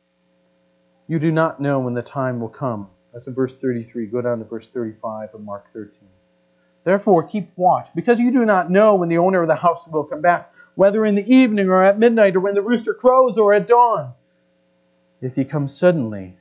You 1.08 1.20
do 1.20 1.32
not 1.32 1.60
know 1.60 1.80
when 1.80 1.94
the 1.94 2.02
time 2.02 2.40
will 2.40 2.50
come. 2.50 2.90
That's 3.14 3.28
in 3.28 3.34
verse 3.34 3.54
33. 3.54 4.08
Go 4.08 4.22
down 4.22 4.40
to 4.40 4.46
verse 4.46 4.68
35 4.68 5.30
of 5.34 5.42
Mark 5.42 5.72
13. 5.72 6.08
Therefore, 6.84 7.24
keep 7.24 7.52
watch, 7.56 7.90
because 7.94 8.20
you 8.20 8.32
do 8.32 8.46
not 8.46 8.72
know 8.72 8.96
when 8.96 9.10
the 9.10 9.18
owner 9.18 9.42
of 9.42 9.48
the 9.48 9.56
house 9.56 9.88
will 9.88 10.06
come 10.06 10.22
back, 10.22 10.52
whether 10.76 11.06
in 11.06 11.16
the 11.16 11.34
evening 11.34 11.68
or 11.68 11.84
at 11.84 12.00
midnight 12.00 12.36
or 12.36 12.40
when 12.40 12.56
the 12.56 12.62
rooster 12.62 12.94
crows 12.94 13.38
or 13.38 13.54
at 13.54 13.68
dawn. 13.68 14.14
If 15.22 15.36
he 15.36 15.44
comes 15.44 15.78
suddenly, 15.78 16.38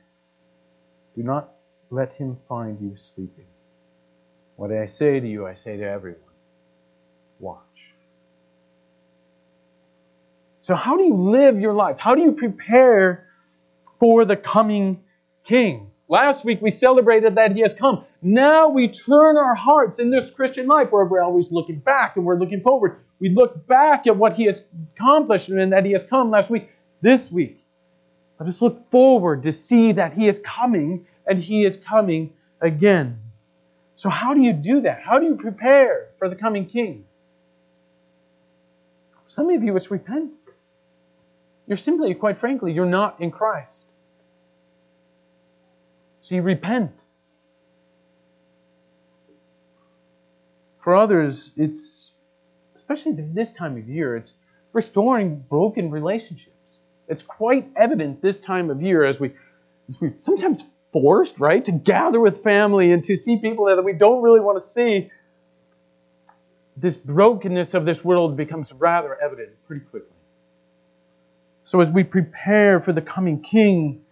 do 1.15 1.23
not 1.23 1.51
let 1.89 2.13
him 2.13 2.37
find 2.47 2.79
you 2.79 2.95
sleeping. 2.95 3.45
What 4.55 4.71
I 4.71 4.85
say 4.85 5.19
to 5.19 5.27
you, 5.27 5.45
I 5.45 5.55
say 5.55 5.77
to 5.77 5.83
everyone 5.83 6.21
watch. 7.39 7.93
So, 10.61 10.75
how 10.75 10.97
do 10.97 11.03
you 11.03 11.15
live 11.15 11.59
your 11.59 11.73
life? 11.73 11.99
How 11.99 12.15
do 12.15 12.21
you 12.21 12.33
prepare 12.33 13.27
for 13.99 14.25
the 14.25 14.35
coming 14.35 15.03
king? 15.43 15.88
Last 16.09 16.43
week 16.43 16.59
we 16.59 16.71
celebrated 16.71 17.35
that 17.35 17.53
he 17.53 17.61
has 17.61 17.75
come. 17.75 18.03
Now 18.23 18.69
we 18.69 18.87
turn 18.87 19.37
our 19.37 19.53
hearts 19.53 19.99
in 19.99 20.09
this 20.09 20.31
Christian 20.31 20.65
life 20.65 20.91
where 20.91 21.05
we're 21.05 21.21
always 21.21 21.51
looking 21.51 21.77
back 21.77 22.17
and 22.17 22.25
we're 22.25 22.39
looking 22.39 22.61
forward. 22.61 22.97
We 23.19 23.29
look 23.29 23.67
back 23.67 24.07
at 24.07 24.17
what 24.17 24.35
he 24.35 24.45
has 24.45 24.63
accomplished 24.95 25.49
and 25.49 25.71
that 25.71 25.85
he 25.85 25.91
has 25.91 26.03
come 26.03 26.31
last 26.31 26.49
week. 26.49 26.67
This 27.01 27.31
week, 27.31 27.63
let 28.39 28.49
us 28.49 28.59
look 28.59 28.89
forward 28.89 29.43
to 29.43 29.51
see 29.51 29.91
that 29.91 30.13
he 30.13 30.27
is 30.27 30.39
coming 30.39 31.05
and 31.27 31.41
he 31.41 31.63
is 31.63 31.77
coming 31.77 32.33
again. 32.59 33.19
So, 33.95 34.09
how 34.09 34.33
do 34.33 34.41
you 34.41 34.53
do 34.53 34.81
that? 34.81 35.01
How 35.01 35.19
do 35.19 35.27
you 35.27 35.35
prepare 35.35 36.07
for 36.17 36.27
the 36.27 36.35
coming 36.35 36.65
king? 36.65 37.05
Some 39.27 39.49
of 39.51 39.63
you, 39.63 39.75
it's 39.75 39.91
repent. 39.91 40.31
You're 41.67 41.77
simply, 41.77 42.15
quite 42.15 42.39
frankly, 42.39 42.73
you're 42.73 42.87
not 42.87 43.21
in 43.21 43.29
Christ. 43.29 43.85
So 46.21 46.35
you 46.35 46.41
repent. 46.41 46.91
For 50.81 50.95
others, 50.95 51.51
it's, 51.55 52.13
especially 52.75 53.13
this 53.13 53.53
time 53.53 53.77
of 53.77 53.87
year, 53.87 54.15
it's 54.15 54.33
restoring 54.73 55.43
broken 55.49 55.91
relationships. 55.91 56.81
It's 57.07 57.23
quite 57.23 57.67
evident 57.75 58.21
this 58.21 58.39
time 58.39 58.69
of 58.69 58.81
year 58.81 59.03
as 59.05 59.19
we, 59.19 59.33
as 59.87 59.99
we 59.99 60.13
sometimes 60.17 60.63
forced, 60.91 61.39
right, 61.39 61.63
to 61.65 61.71
gather 61.71 62.19
with 62.19 62.43
family 62.43 62.91
and 62.91 63.03
to 63.05 63.15
see 63.15 63.37
people 63.37 63.65
that 63.65 63.83
we 63.83 63.93
don't 63.93 64.21
really 64.21 64.39
want 64.39 64.57
to 64.57 64.61
see. 64.61 65.11
This 66.77 66.95
brokenness 66.95 67.73
of 67.73 67.85
this 67.85 68.03
world 68.03 68.37
becomes 68.37 68.71
rather 68.71 69.17
evident 69.21 69.49
pretty 69.67 69.85
quickly. 69.85 70.15
So, 71.65 71.81
as 71.81 71.91
we 71.91 72.03
prepare 72.03 72.79
for 72.79 72.93
the 72.93 73.01
coming 73.01 73.41
King, 73.41 74.05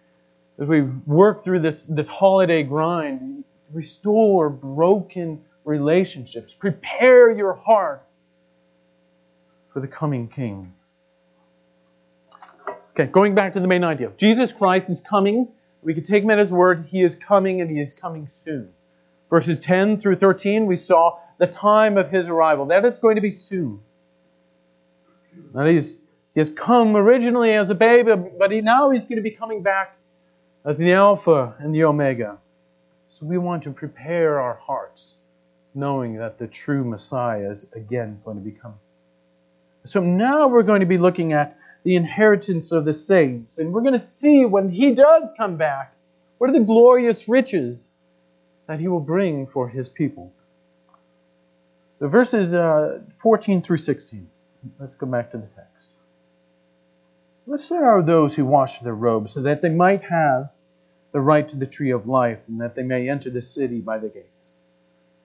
as 0.58 0.66
we 0.66 0.82
work 0.82 1.42
through 1.44 1.60
this, 1.60 1.84
this 1.84 2.08
holiday 2.08 2.62
grind, 2.62 3.44
restore 3.72 4.50
broken 4.50 5.42
relationships. 5.64 6.52
Prepare 6.52 7.30
your 7.30 7.54
heart 7.54 8.04
for 9.72 9.80
the 9.80 9.86
coming 9.86 10.28
King. 10.28 10.72
Okay, 12.90 13.06
going 13.06 13.34
back 13.34 13.52
to 13.52 13.60
the 13.60 13.68
main 13.68 13.84
idea. 13.84 14.10
Jesus 14.16 14.50
Christ 14.50 14.90
is 14.90 15.00
coming. 15.00 15.48
We 15.82 15.94
can 15.94 16.02
take 16.02 16.24
him 16.24 16.30
at 16.30 16.38
his 16.38 16.50
word. 16.50 16.86
He 16.88 17.02
is 17.02 17.14
coming 17.14 17.60
and 17.60 17.70
he 17.70 17.78
is 17.78 17.92
coming 17.92 18.26
soon. 18.26 18.70
Verses 19.30 19.60
10 19.60 19.98
through 19.98 20.16
13, 20.16 20.66
we 20.66 20.74
saw 20.74 21.18
the 21.36 21.46
time 21.46 21.98
of 21.98 22.10
his 22.10 22.28
arrival, 22.28 22.66
that 22.66 22.84
it's 22.84 22.98
going 22.98 23.14
to 23.14 23.20
be 23.20 23.30
soon. 23.30 23.78
That 25.54 25.68
he's, 25.68 25.94
he 26.34 26.40
has 26.40 26.50
come 26.50 26.96
originally 26.96 27.52
as 27.52 27.70
a 27.70 27.76
baby, 27.76 28.12
but 28.38 28.50
he, 28.50 28.60
now 28.60 28.90
he's 28.90 29.06
going 29.06 29.16
to 29.16 29.22
be 29.22 29.30
coming 29.30 29.62
back 29.62 29.97
as 30.64 30.76
the 30.76 30.92
Alpha 30.92 31.54
and 31.58 31.74
the 31.74 31.84
Omega. 31.84 32.38
So 33.06 33.26
we 33.26 33.38
want 33.38 33.62
to 33.62 33.70
prepare 33.70 34.40
our 34.40 34.54
hearts, 34.54 35.14
knowing 35.74 36.16
that 36.16 36.38
the 36.38 36.46
true 36.46 36.84
Messiah 36.84 37.50
is 37.50 37.66
again 37.72 38.20
going 38.24 38.36
to 38.36 38.44
be 38.44 38.50
coming. 38.50 38.78
So 39.84 40.02
now 40.02 40.48
we're 40.48 40.62
going 40.62 40.80
to 40.80 40.86
be 40.86 40.98
looking 40.98 41.32
at 41.32 41.56
the 41.84 41.96
inheritance 41.96 42.72
of 42.72 42.84
the 42.84 42.92
saints, 42.92 43.58
and 43.58 43.72
we're 43.72 43.80
going 43.80 43.94
to 43.94 43.98
see 43.98 44.44
when 44.44 44.68
He 44.68 44.94
does 44.94 45.32
come 45.36 45.56
back, 45.56 45.94
what 46.36 46.50
are 46.50 46.52
the 46.52 46.60
glorious 46.60 47.28
riches 47.28 47.90
that 48.66 48.80
He 48.80 48.88
will 48.88 49.00
bring 49.00 49.46
for 49.46 49.68
His 49.68 49.88
people. 49.88 50.32
So 51.94 52.08
verses 52.08 52.54
uh, 52.54 53.00
14 53.22 53.62
through 53.62 53.78
16. 53.78 54.28
Let's 54.78 54.94
go 54.94 55.06
back 55.06 55.30
to 55.30 55.38
the 55.38 55.46
text. 55.46 55.90
Blessed 57.48 57.72
are 57.72 58.02
those 58.02 58.34
who 58.34 58.44
wash 58.44 58.78
their 58.80 58.94
robes, 58.94 59.32
so 59.32 59.40
that 59.40 59.62
they 59.62 59.70
might 59.70 60.02
have 60.02 60.50
the 61.12 61.20
right 61.22 61.48
to 61.48 61.56
the 61.56 61.64
tree 61.64 61.92
of 61.92 62.06
life, 62.06 62.40
and 62.46 62.60
that 62.60 62.74
they 62.74 62.82
may 62.82 63.08
enter 63.08 63.30
the 63.30 63.40
city 63.40 63.80
by 63.80 63.96
the 63.96 64.10
gates. 64.10 64.58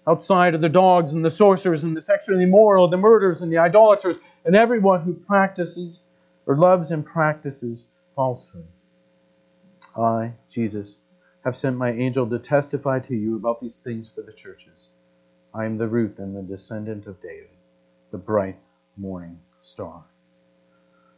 Outside 0.07 0.53
are 0.53 0.59
the 0.59 0.69
dogs 0.69 1.11
and 1.11 1.25
the 1.25 1.29
sorcerers 1.29 1.83
and 1.83 1.97
the 1.97 1.99
sexually 1.99 2.43
immoral, 2.43 2.87
the 2.87 2.95
murderers 2.95 3.41
and 3.41 3.51
the 3.51 3.57
idolaters, 3.57 4.19
and 4.45 4.55
everyone 4.55 5.01
who 5.01 5.13
practices 5.13 5.99
or 6.45 6.55
loves 6.55 6.91
and 6.91 7.05
practices 7.05 7.83
falsehood. 8.15 8.67
I, 9.93 10.31
Jesus, 10.49 10.95
have 11.43 11.57
sent 11.57 11.75
my 11.75 11.91
angel 11.91 12.25
to 12.29 12.39
testify 12.39 12.99
to 12.99 13.13
you 13.13 13.35
about 13.35 13.59
these 13.59 13.79
things 13.79 14.07
for 14.07 14.21
the 14.21 14.31
churches. 14.31 14.87
I 15.53 15.65
am 15.65 15.77
the 15.77 15.89
root 15.89 16.19
and 16.19 16.33
the 16.33 16.41
descendant 16.41 17.05
of 17.05 17.21
David, 17.21 17.49
the 18.11 18.17
bright 18.17 18.59
morning 18.95 19.41
star. 19.59 20.05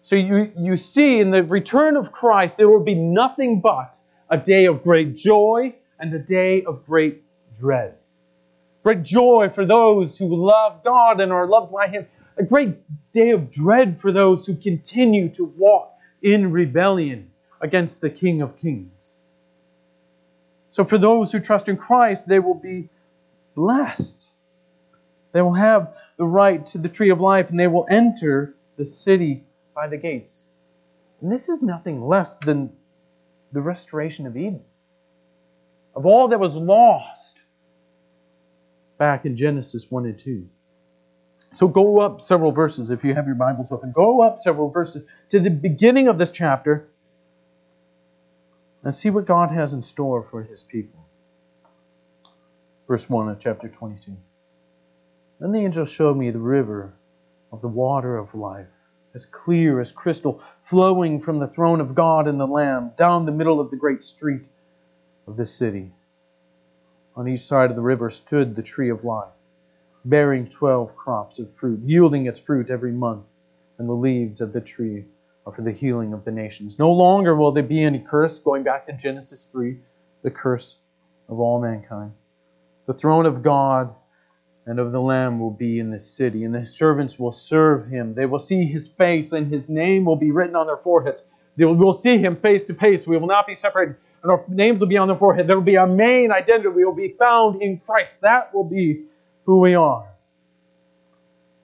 So 0.05 0.15
you, 0.15 0.51
you 0.55 0.75
see 0.75 1.19
in 1.19 1.31
the 1.31 1.43
return 1.43 1.97
of 1.97 2.11
Christ, 2.11 2.57
there 2.57 2.69
will 2.69 2.83
be 2.83 2.93
nothing 2.93 3.59
but 3.59 3.97
a 4.29 4.37
day 4.37 4.65
of 4.67 4.83
great 4.83 5.15
joy 5.15 5.73
and 5.99 6.13
a 6.13 6.19
day 6.19 6.63
of 6.63 6.85
great 6.85 7.23
dread. 7.59 7.95
Great 8.83 9.01
joy 9.01 9.49
for 9.49 9.65
those 9.65 10.15
who 10.15 10.27
love 10.27 10.83
God 10.83 11.21
and 11.21 11.31
are 11.31 11.47
loved 11.47 11.71
by 11.71 11.87
Him. 11.87 12.05
A 12.37 12.43
great 12.43 12.75
day 13.13 13.31
of 13.31 13.49
dread 13.49 13.99
for 13.99 14.11
those 14.11 14.45
who 14.45 14.55
continue 14.55 15.29
to 15.29 15.45
walk 15.45 15.97
in 16.21 16.51
rebellion 16.51 17.31
against 17.59 17.99
the 17.99 18.11
King 18.11 18.43
of 18.43 18.59
Kings. 18.59 19.15
So, 20.69 20.85
for 20.85 20.99
those 20.99 21.31
who 21.31 21.39
trust 21.39 21.67
in 21.67 21.77
Christ, 21.77 22.27
they 22.27 22.37
will 22.37 22.53
be 22.53 22.89
blessed. 23.55 24.35
They 25.31 25.41
will 25.41 25.55
have 25.55 25.95
the 26.17 26.25
right 26.25 26.63
to 26.67 26.77
the 26.77 26.89
tree 26.89 27.09
of 27.09 27.19
life 27.19 27.49
and 27.49 27.59
they 27.59 27.65
will 27.65 27.87
enter 27.89 28.53
the 28.77 28.85
city 28.85 29.45
by 29.75 29.87
the 29.87 29.97
gates. 29.97 30.49
And 31.21 31.31
this 31.31 31.49
is 31.49 31.61
nothing 31.61 32.07
less 32.07 32.37
than 32.37 32.71
the 33.51 33.61
restoration 33.61 34.25
of 34.25 34.35
Eden, 34.35 34.61
of 35.95 36.05
all 36.05 36.29
that 36.29 36.39
was 36.39 36.55
lost 36.55 37.39
back 38.97 39.25
in 39.25 39.35
Genesis 39.35 39.91
1 39.91 40.05
and 40.05 40.17
2. 40.17 40.49
So 41.53 41.67
go 41.67 42.01
up 42.01 42.21
several 42.21 42.51
verses 42.51 42.89
if 42.89 43.03
you 43.03 43.13
have 43.13 43.27
your 43.27 43.35
Bibles 43.35 43.71
open. 43.71 43.91
Go 43.93 44.21
up 44.21 44.39
several 44.39 44.69
verses 44.69 45.05
to 45.29 45.39
the 45.39 45.49
beginning 45.49 46.07
of 46.07 46.17
this 46.17 46.31
chapter 46.31 46.89
and 48.83 48.93
see 48.93 49.09
what 49.09 49.25
God 49.25 49.51
has 49.51 49.73
in 49.73 49.81
store 49.81 50.27
for 50.29 50.43
his 50.43 50.63
people. 50.63 51.05
Verse 52.87 53.09
1 53.09 53.29
of 53.29 53.39
chapter 53.39 53.69
22. 53.69 54.15
Then 55.39 55.51
the 55.51 55.59
angel 55.59 55.85
showed 55.85 56.17
me 56.17 56.29
the 56.29 56.39
river 56.39 56.93
of 57.51 57.61
the 57.61 57.67
water 57.67 58.17
of 58.17 58.35
life, 58.35 58.67
as 59.15 59.25
clear 59.25 59.79
as 59.79 59.93
crystal, 59.93 60.41
flowing 60.69 61.21
from 61.21 61.39
the 61.39 61.47
throne 61.47 61.79
of 61.79 61.95
God 61.95 62.27
and 62.27 62.39
the 62.39 62.45
Lamb 62.45 62.91
down 62.97 63.25
the 63.25 63.31
middle 63.31 63.61
of 63.61 63.71
the 63.71 63.77
great 63.77 64.03
street 64.03 64.45
of 65.25 65.37
the 65.37 65.45
city. 65.45 65.91
On 67.15 67.27
each 67.27 67.39
side 67.39 67.69
of 67.69 67.77
the 67.77 67.81
river 67.81 68.09
stood 68.09 68.55
the 68.55 68.61
tree 68.61 68.89
of 68.89 69.05
life, 69.05 69.31
bearing 70.03 70.45
twelve 70.45 70.95
crops 70.97 71.39
of 71.39 71.51
fruit, 71.53 71.79
yielding 71.79 72.25
its 72.25 72.39
fruit 72.39 72.69
every 72.69 72.91
month, 72.91 73.25
and 73.77 73.87
the 73.87 73.93
leaves 73.93 74.41
of 74.41 74.51
the 74.51 74.61
tree 74.61 75.05
are 75.47 75.53
for 75.53 75.61
the 75.61 75.71
healing 75.71 76.11
of 76.11 76.25
the 76.25 76.31
nations. 76.31 76.77
No 76.77 76.91
longer 76.91 77.35
will 77.35 77.53
there 77.53 77.63
be 77.63 77.83
any 77.83 77.99
curse, 77.99 78.37
going 78.37 78.63
back 78.63 78.85
to 78.87 78.93
Genesis 78.93 79.45
3, 79.45 79.77
the 80.23 80.31
curse 80.31 80.77
of 81.29 81.39
all 81.39 81.61
mankind. 81.61 82.11
The 82.85 82.93
throne 82.93 83.25
of 83.25 83.43
God 83.43 83.95
and 84.65 84.79
of 84.79 84.91
the 84.91 85.01
Lamb 85.01 85.39
will 85.39 85.51
be 85.51 85.79
in 85.79 85.91
this 85.91 86.09
city, 86.09 86.43
and 86.43 86.55
his 86.55 86.75
servants 86.75 87.19
will 87.19 87.31
serve 87.31 87.87
him. 87.87 88.15
They 88.15 88.25
will 88.25 88.39
see 88.39 88.65
his 88.65 88.87
face, 88.87 89.31
and 89.31 89.51
his 89.51 89.69
name 89.69 90.05
will 90.05 90.15
be 90.15 90.31
written 90.31 90.55
on 90.55 90.65
their 90.65 90.77
foreheads. 90.77 91.23
They 91.55 91.65
will, 91.65 91.93
see 91.93 92.17
him 92.17 92.35
face 92.35 92.63
to 92.65 92.73
face. 92.73 93.07
We 93.07 93.17
will 93.17 93.27
not 93.27 93.47
be 93.47 93.55
separated, 93.55 93.95
and 94.23 94.31
our 94.31 94.43
names 94.47 94.79
will 94.79 94.87
be 94.87 94.97
on 94.97 95.07
their 95.07 95.17
forehead. 95.17 95.47
There 95.47 95.55
will 95.55 95.63
be 95.63 95.75
a 95.75 95.87
main 95.87 96.31
identity. 96.31 96.69
We 96.69 96.83
will 96.83 96.95
be 96.95 97.15
found 97.17 97.61
in 97.61 97.77
Christ. 97.79 98.21
That 98.21 98.53
will 98.53 98.63
be 98.63 99.05
who 99.45 99.59
we 99.59 99.75
are. 99.75 100.07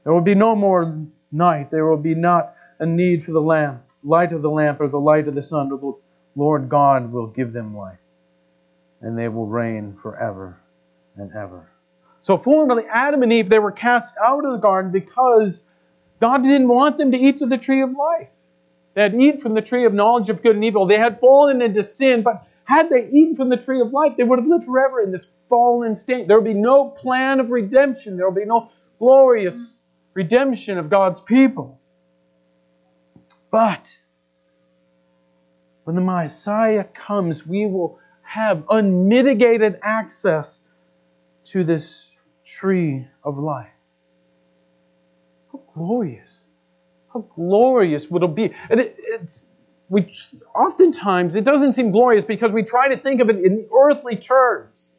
There 0.04 0.14
will 0.14 0.22
be 0.22 0.36
no 0.36 0.56
more 0.56 0.98
night. 1.32 1.72
There 1.72 1.86
will 1.86 1.98
be 1.98 2.16
not 2.16 2.54
a 2.80 2.86
need 2.86 3.24
for 3.26 3.32
the 3.32 3.42
lamp, 3.42 3.84
light 4.04 4.32
of 4.32 4.42
the 4.42 4.50
lamp, 4.50 4.80
or 4.80 4.88
the 4.88 5.00
light 5.00 5.28
of 5.28 5.36
the 5.36 5.42
sun. 5.42 5.70
The 5.70 5.94
Lord 6.36 6.70
God 6.70 7.12
will 7.12 7.28
give 7.28 7.52
them 7.52 7.76
light, 7.76 8.00
and 9.02 9.18
they 9.18 9.28
will 9.28 9.48
reign 9.48 9.98
forever 10.02 10.60
and 11.18 11.32
ever. 11.36 11.68
So 12.22 12.38
formerly, 12.38 12.86
Adam 12.86 13.24
and 13.24 13.34
Eve, 13.34 13.50
they 13.50 13.60
were 13.60 13.72
cast 13.72 14.16
out 14.24 14.46
of 14.46 14.52
the 14.52 14.60
garden 14.60 14.92
because 14.92 15.66
God 16.20 16.44
didn't 16.44 16.68
want 16.68 17.00
them 17.00 17.12
to 17.12 17.18
eat 17.18 17.42
of 17.42 17.50
the 17.50 17.58
tree 17.58 17.82
of 17.82 17.92
life. 17.92 18.30
They 18.94 19.02
had 19.02 19.16
eaten 19.16 19.42
from 19.42 19.56
the 19.56 19.62
tree 19.62 19.86
of 19.86 19.94
knowledge 19.94 20.30
of 20.30 20.44
good 20.44 20.56
and 20.56 20.64
evil. 20.64 20.86
They 20.86 20.98
had 20.98 21.20
fallen 21.20 21.62
into 21.64 21.82
sin, 21.82 22.22
but 22.22 22.48
had 22.64 22.90
they 22.90 23.08
eaten 23.08 23.36
from 23.36 23.50
the 23.50 23.58
tree 23.58 23.82
of 23.82 23.92
life, 23.92 24.14
they 24.18 24.24
would 24.24 24.38
have 24.38 24.48
lived 24.48 24.66
forever 24.66 25.02
in 25.02 25.12
this 25.12 25.30
fallen 25.50 25.96
state. 25.96 26.28
There 26.28 26.38
would 26.40 26.46
be 26.46 26.54
no 26.54 26.90
plan 26.90 27.40
of 27.40 27.50
redemption. 27.50 28.18
There 28.18 28.30
would 28.30 28.40
be 28.40 28.46
no 28.46 28.70
glorious 29.00 29.80
redemption 30.14 30.78
of 30.78 30.92
God's 30.92 31.22
people. 31.22 31.80
But 33.50 33.98
when 35.86 35.96
the 35.96 36.02
Messiah 36.02 36.84
comes, 36.84 37.48
we 37.48 37.66
will 37.66 38.00
have 38.22 38.64
unmitigated 38.70 39.80
access 39.82 40.62
to 41.46 41.64
this 41.64 42.11
tree 42.46 43.08
of 43.24 43.38
life. 43.38 43.70
How 45.52 45.62
glorious! 45.74 46.44
How 47.14 47.22
glorious 47.36 48.10
would 48.10 48.24
it 48.24 48.36
be? 48.36 48.54
And 48.70 48.80
it, 48.80 48.96
it's 48.98 49.46
we 49.90 50.10
oftentimes 50.56 51.36
it 51.36 51.44
doesn't 51.44 51.74
seem 51.74 51.92
glorious 51.92 52.24
because 52.24 52.54
we 52.54 52.64
try 52.64 52.88
to 52.88 52.98
think 52.98 53.20
of 53.20 53.30
it 53.30 53.44
in 53.44 53.68
earthly 53.78 54.16
terms. 54.16 54.90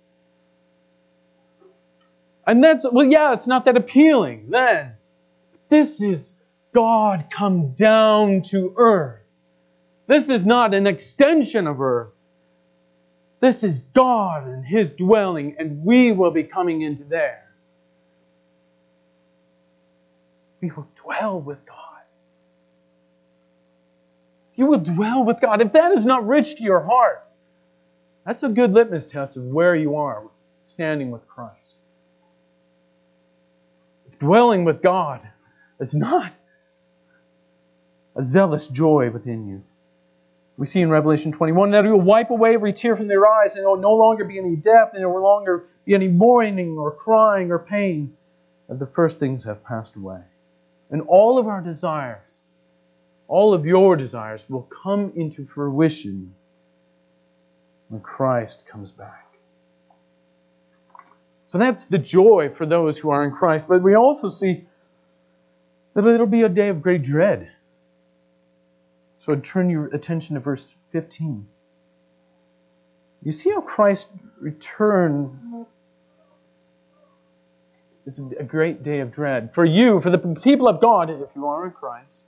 And 2.47 2.63
that's 2.63 2.85
well, 2.91 3.07
yeah, 3.07 3.33
it's 3.33 3.47
not 3.47 3.65
that 3.65 3.77
appealing 3.77 4.51
then. 4.51 4.93
This 5.69 6.03
is 6.03 6.35
God 6.75 7.27
come 7.31 7.73
down 7.73 8.43
to 8.43 8.75
earth. 8.77 9.21
This 10.07 10.29
is 10.29 10.45
not 10.45 10.75
an 10.75 10.87
extension 10.87 11.67
of 11.67 11.81
earth. 11.81 12.13
This 13.43 13.65
is 13.65 13.81
God 13.81 14.47
and 14.47 14.65
His 14.65 14.93
dwelling, 14.93 15.57
and 15.59 15.85
we 15.85 16.13
will 16.13 16.31
be 16.31 16.45
coming 16.45 16.83
into 16.83 17.03
there. 17.03 17.43
We 20.61 20.71
will 20.71 20.87
dwell 20.95 21.41
with 21.41 21.67
God. 21.67 21.77
You 24.55 24.67
will 24.67 24.79
dwell 24.79 25.25
with 25.25 25.41
God. 25.41 25.61
If 25.61 25.73
that 25.73 25.91
is 25.91 26.07
not 26.07 26.25
rich 26.25 26.55
to 26.59 26.63
your 26.63 26.85
heart, 26.85 27.27
that's 28.25 28.45
a 28.45 28.49
good 28.49 28.73
litmus 28.73 29.09
test 29.09 29.37
of 29.37 29.43
where 29.43 29.75
you 29.75 29.97
are 29.97 30.23
standing 30.63 31.11
with 31.11 31.27
Christ. 31.27 31.75
If 34.07 34.21
Dwelling 34.21 34.65
with 34.65 34.83
God 34.83 35.29
is 35.81 35.97
not 35.97 36.33
a 38.15 38.23
zealous 38.23 38.69
joy 38.69 39.11
within 39.11 39.49
you. 39.49 39.65
We 40.57 40.67
see 40.67 40.81
in 40.81 40.91
Revelation 40.91 41.33
21 41.33 41.71
that 41.71 41.85
He 41.85 41.91
will 41.91 42.01
wipe 42.01 42.31
away 42.31 42.55
every 42.55 42.73
tear 42.73 42.97
from 42.97 43.09
their 43.09 43.27
eyes, 43.27 43.55
and 43.55 43.63
there 43.63 43.71
will 43.71 43.79
no 43.79 43.95
longer 43.95 44.25
be 44.25 44.39
any 44.39 44.57
death, 44.57 44.91
and 44.93 45.01
there 45.01 45.09
will 45.09 45.23
no 45.23 45.27
longer 45.27 45.65
be 45.85 45.95
any 45.95 46.09
mourning 46.09 46.77
or 46.79 46.91
crying 46.91 47.51
or 47.51 47.59
pain. 47.59 48.17
And 48.69 48.79
the 48.79 48.87
first 48.87 49.19
things 49.19 49.45
have 49.45 49.65
passed 49.65 49.97
away. 49.97 50.21
And 50.91 51.03
all 51.03 51.39
of 51.39 51.47
our 51.47 51.61
desires, 51.61 52.43
all 53.29 53.55
of 53.55 53.65
your 53.67 53.97
desires, 53.97 54.49
will 54.49 54.63
come 54.63 55.13
into 55.17 55.47
fruition 55.47 56.35
when 57.89 58.01
Christ 58.01 58.67
comes 58.67 58.93
back. 58.93 59.27
So 61.47 61.59
that's 61.59 61.85
the 61.87 61.99
joy 61.99 62.51
for 62.57 62.65
those 62.65 62.97
who 62.97 63.11
are 63.11 63.25
in 63.25 63.33
Christ. 63.33 63.69
But 63.69 63.83
we 63.83 63.95
also 63.95 64.31
see 64.31 64.65
that 65.95 66.07
it'll 66.07 66.27
be 66.27 66.43
a 66.43 66.49
day 66.49 66.69
of 66.69 66.81
great 66.81 67.03
dread. 67.03 67.51
So 69.23 69.37
turn 69.37 69.71
your 69.71 69.87
attention 69.87 70.35
to 70.35 70.41
verse 70.41 70.75
15. 70.91 71.47
You 73.23 73.31
see 73.31 73.51
how 73.51 73.61
Christ's 73.61 74.11
return 74.41 75.65
is 78.05 78.19
a 78.19 78.43
great 78.43 78.83
day 78.83 78.99
of 78.99 79.13
dread. 79.13 79.55
For 79.55 79.65
you, 79.65 80.01
for 80.01 80.11
the 80.11 80.19
people 80.19 80.67
of 80.67 80.81
God, 80.81 81.09
if 81.09 81.29
you 81.37 81.47
are 81.47 81.67
in 81.67 81.71
Christ, 81.71 82.25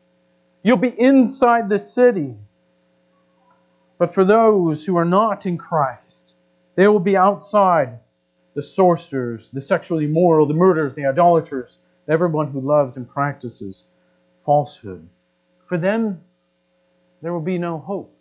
you'll 0.63 0.77
be 0.77 0.89
inside 0.97 1.69
the 1.69 1.81
city. 1.81 2.37
But 3.99 4.15
for 4.15 4.25
those 4.25 4.87
who 4.87 4.97
are 4.97 5.05
not 5.05 5.47
in 5.47 5.59
Christ, 5.59 6.37
they 6.77 6.87
will 6.87 7.01
be 7.01 7.17
outside 7.17 7.99
the 8.55 8.63
sorcerers, 8.63 9.49
the 9.49 9.61
sexually 9.61 10.05
immoral, 10.05 10.47
the 10.47 10.55
murderers, 10.55 10.95
the 10.95 11.07
idolaters, 11.07 11.77
everyone 12.07 12.53
who 12.53 12.61
loves 12.61 12.97
and 12.97 13.09
practices 13.09 13.83
falsehood. 14.45 15.09
For 15.67 15.77
them, 15.77 16.21
there 17.25 17.33
will 17.33 17.41
be 17.41 17.57
no 17.57 17.79
hope. 17.79 18.15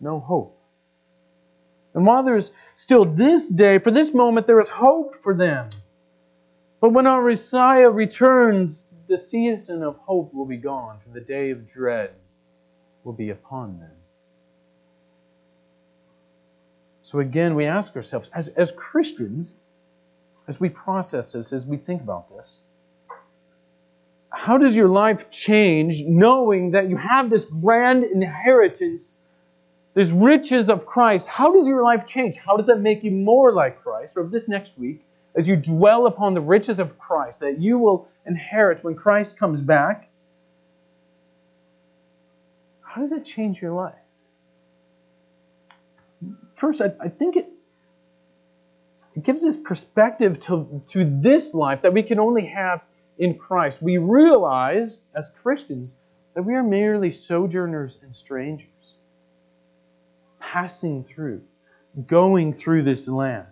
No 0.00 0.20
hope. 0.20 0.56
And 1.94 2.06
while 2.06 2.22
there's 2.22 2.52
still 2.76 3.04
this 3.04 3.48
day, 3.48 3.78
for 3.78 3.90
this 3.90 4.14
moment, 4.14 4.46
there 4.46 4.60
is 4.60 4.68
hope 4.68 5.16
for 5.24 5.34
them. 5.34 5.70
But 6.80 6.90
when 6.90 7.08
our 7.08 7.20
Messiah 7.20 7.90
returns, 7.90 8.86
the 9.08 9.18
season 9.18 9.82
of 9.82 9.96
hope 9.96 10.32
will 10.32 10.46
be 10.46 10.58
gone, 10.58 11.00
for 11.00 11.08
the 11.08 11.20
day 11.20 11.50
of 11.50 11.66
dread 11.66 12.12
will 13.02 13.14
be 13.14 13.30
upon 13.30 13.80
them. 13.80 13.96
So 17.02 17.18
again, 17.18 17.56
we 17.56 17.64
ask 17.64 17.96
ourselves, 17.96 18.30
as, 18.32 18.46
as 18.50 18.70
Christians, 18.70 19.56
as 20.46 20.60
we 20.60 20.68
process 20.68 21.32
this, 21.32 21.52
as 21.52 21.66
we 21.66 21.78
think 21.78 22.00
about 22.00 22.32
this, 22.32 22.60
how 24.32 24.56
does 24.56 24.74
your 24.74 24.88
life 24.88 25.30
change 25.30 26.04
knowing 26.04 26.70
that 26.70 26.88
you 26.88 26.96
have 26.96 27.28
this 27.28 27.44
grand 27.44 28.02
inheritance, 28.02 29.16
this 29.94 30.10
riches 30.10 30.70
of 30.70 30.86
Christ? 30.86 31.28
How 31.28 31.52
does 31.52 31.68
your 31.68 31.82
life 31.82 32.06
change? 32.06 32.38
How 32.38 32.56
does 32.56 32.68
that 32.68 32.80
make 32.80 33.04
you 33.04 33.10
more 33.10 33.52
like 33.52 33.82
Christ? 33.82 34.16
Or 34.16 34.24
this 34.24 34.48
next 34.48 34.78
week, 34.78 35.04
as 35.34 35.46
you 35.46 35.56
dwell 35.56 36.06
upon 36.06 36.32
the 36.32 36.40
riches 36.40 36.78
of 36.78 36.98
Christ 36.98 37.40
that 37.40 37.60
you 37.60 37.78
will 37.78 38.08
inherit 38.26 38.82
when 38.82 38.94
Christ 38.94 39.36
comes 39.36 39.60
back, 39.60 40.08
how 42.80 43.02
does 43.02 43.12
it 43.12 43.24
change 43.24 43.60
your 43.60 43.72
life? 43.72 43.94
First, 46.54 46.80
I, 46.80 46.92
I 47.00 47.08
think 47.08 47.36
it, 47.36 47.48
it 49.14 49.24
gives 49.24 49.44
us 49.44 49.56
perspective 49.56 50.40
to, 50.40 50.82
to 50.88 51.04
this 51.04 51.52
life 51.52 51.82
that 51.82 51.92
we 51.92 52.02
can 52.02 52.18
only 52.18 52.46
have 52.46 52.82
in 53.18 53.38
Christ, 53.38 53.82
we 53.82 53.98
realize 53.98 55.02
as 55.14 55.30
Christians 55.30 55.96
that 56.34 56.42
we 56.42 56.54
are 56.54 56.62
merely 56.62 57.10
sojourners 57.10 58.00
and 58.02 58.14
strangers, 58.14 58.96
passing 60.40 61.04
through, 61.04 61.42
going 62.06 62.54
through 62.54 62.82
this 62.82 63.06
land 63.08 63.46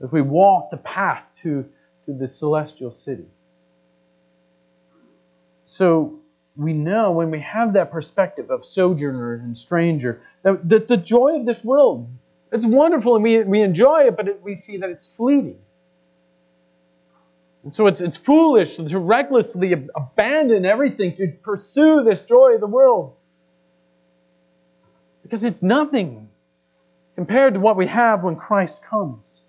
as 0.00 0.12
we 0.12 0.22
walk 0.22 0.70
the 0.70 0.76
path 0.76 1.24
to, 1.34 1.68
to 2.06 2.12
the 2.12 2.26
celestial 2.26 2.90
city. 2.90 3.26
So, 5.64 6.20
we 6.56 6.72
know 6.72 7.10
when 7.12 7.30
we 7.30 7.40
have 7.40 7.72
that 7.72 7.90
perspective 7.90 8.50
of 8.50 8.64
sojourner 8.64 9.34
and 9.34 9.56
stranger 9.56 10.22
that, 10.42 10.68
that 10.68 10.86
the 10.86 10.96
joy 10.96 11.40
of 11.40 11.46
this 11.46 11.64
world, 11.64 12.08
it's 12.52 12.64
wonderful 12.64 13.16
and 13.16 13.24
we, 13.24 13.42
we 13.42 13.60
enjoy 13.60 14.06
it, 14.06 14.16
but 14.16 14.28
it, 14.28 14.42
we 14.42 14.54
see 14.54 14.76
that 14.76 14.90
it's 14.90 15.08
fleeting. 15.08 15.58
And 17.64 17.72
so 17.72 17.86
it's, 17.86 18.02
it's 18.02 18.18
foolish 18.18 18.76
to 18.76 18.98
recklessly 18.98 19.72
abandon 19.72 20.66
everything 20.66 21.14
to 21.14 21.28
pursue 21.28 22.02
this 22.02 22.20
joy 22.20 22.54
of 22.54 22.60
the 22.60 22.66
world. 22.66 23.16
Because 25.22 25.44
it's 25.44 25.62
nothing 25.62 26.28
compared 27.16 27.54
to 27.54 27.60
what 27.60 27.76
we 27.76 27.86
have 27.86 28.22
when 28.22 28.36
Christ 28.36 28.82
comes. 28.82 29.42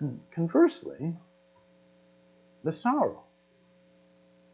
And 0.00 0.20
conversely, 0.30 1.14
the 2.64 2.72
sorrow. 2.72 3.22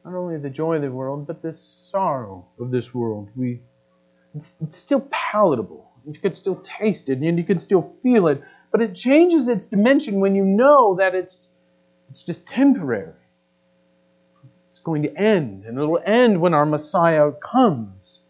Not 0.05 0.15
only 0.15 0.39
the 0.39 0.51
joy 0.51 0.77
of 0.77 0.83
the 0.83 0.91
world, 0.91 1.29
but 1.29 1.43
the 1.43 1.53
sorrow 1.53 2.45
of 2.59 2.73
this 2.73 2.93
world. 2.93 3.31
We, 3.37 3.61
it's, 4.35 4.53
it's 4.61 4.77
still 4.77 5.07
palatable. 5.11 5.89
You 6.07 6.19
could 6.19 6.35
still 6.35 6.57
taste 6.57 7.09
it 7.09 7.19
and 7.19 7.39
you 7.39 7.45
can 7.45 7.61
still 7.61 7.95
feel 8.03 8.27
it, 8.27 8.43
but 8.73 8.81
it 8.81 8.95
changes 8.95 9.49
its 9.49 9.69
dimension 9.69 10.19
when 10.19 10.35
you 10.35 10.45
know 10.45 10.97
that 10.97 11.15
it's, 11.15 11.51
it's 12.11 12.23
just 12.23 12.47
temporary. 12.47 13.13
It's 14.71 14.79
going 14.79 15.03
to 15.03 15.15
end, 15.15 15.67
and 15.67 15.77
it'll 15.79 16.01
end 16.03 16.41
when 16.41 16.55
our 16.55 16.65
Messiah 16.65 17.31
comes. 17.33 18.21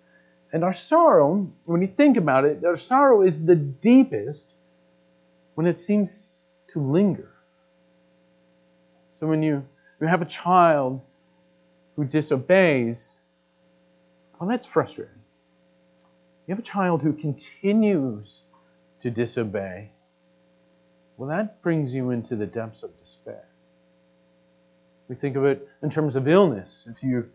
And 0.52 0.64
our 0.64 0.72
sorrow, 0.72 1.48
when 1.64 1.80
you 1.80 1.86
think 1.86 2.16
about 2.16 2.44
it, 2.44 2.64
our 2.64 2.76
sorrow 2.76 3.22
is 3.22 3.46
the 3.46 3.54
deepest 3.54 4.52
when 5.54 5.66
it 5.66 5.76
seems 5.76 6.42
to 6.72 6.80
linger. 6.80 7.30
So 9.10 9.28
when 9.28 9.42
you, 9.42 9.64
you 10.00 10.06
have 10.08 10.20
a 10.20 10.26
child 10.26 11.00
who 11.94 12.04
disobeys, 12.04 13.16
well, 14.38 14.50
that's 14.50 14.66
frustrating. 14.66 15.14
You 16.46 16.52
have 16.52 16.58
a 16.58 16.62
child 16.62 17.02
who 17.02 17.12
continues 17.12 18.42
to 19.00 19.10
disobey, 19.10 19.90
well, 21.22 21.28
that 21.28 21.62
brings 21.62 21.94
you 21.94 22.10
into 22.10 22.34
the 22.34 22.46
depths 22.46 22.82
of 22.82 22.90
despair. 22.98 23.44
We 25.06 25.14
think 25.14 25.36
of 25.36 25.44
it 25.44 25.68
in 25.80 25.88
terms 25.88 26.16
of 26.16 26.26
illness. 26.26 26.88
If 26.90 27.00
you, 27.00 27.30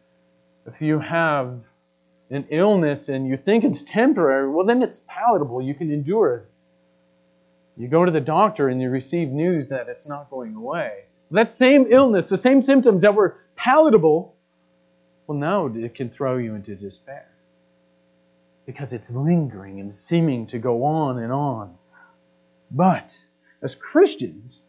if 0.65 0.81
you 0.81 0.99
have 0.99 1.61
an 2.29 2.47
illness 2.49 3.07
and 3.07 3.25
you 3.25 3.37
think 3.37 3.63
it's 3.63 3.83
temporary, 3.83 4.49
well, 4.49 4.65
then 4.65 4.83
it's 4.83 5.01
palatable. 5.07 5.61
You 5.61 5.73
can 5.73 5.89
endure 5.89 6.35
it. 6.35 7.81
You 7.81 7.87
go 7.87 8.03
to 8.03 8.11
the 8.11 8.19
doctor 8.19 8.67
and 8.67 8.81
you 8.81 8.89
receive 8.89 9.29
news 9.29 9.69
that 9.69 9.87
it's 9.87 10.05
not 10.05 10.29
going 10.29 10.55
away. 10.55 11.05
That 11.31 11.49
same 11.49 11.85
illness, 11.89 12.29
the 12.29 12.37
same 12.37 12.61
symptoms 12.61 13.03
that 13.03 13.15
were 13.15 13.37
palatable, 13.55 14.35
well, 15.27 15.37
now 15.37 15.67
it 15.67 15.95
can 15.95 16.09
throw 16.09 16.35
you 16.35 16.55
into 16.55 16.75
despair 16.75 17.29
because 18.65 18.91
it's 18.91 19.09
lingering 19.09 19.79
and 19.79 19.95
seeming 19.95 20.47
to 20.47 20.59
go 20.59 20.83
on 20.83 21.19
and 21.19 21.31
on. 21.31 21.73
But 22.69 23.17
as 23.61 23.75
Christians, 23.75 24.61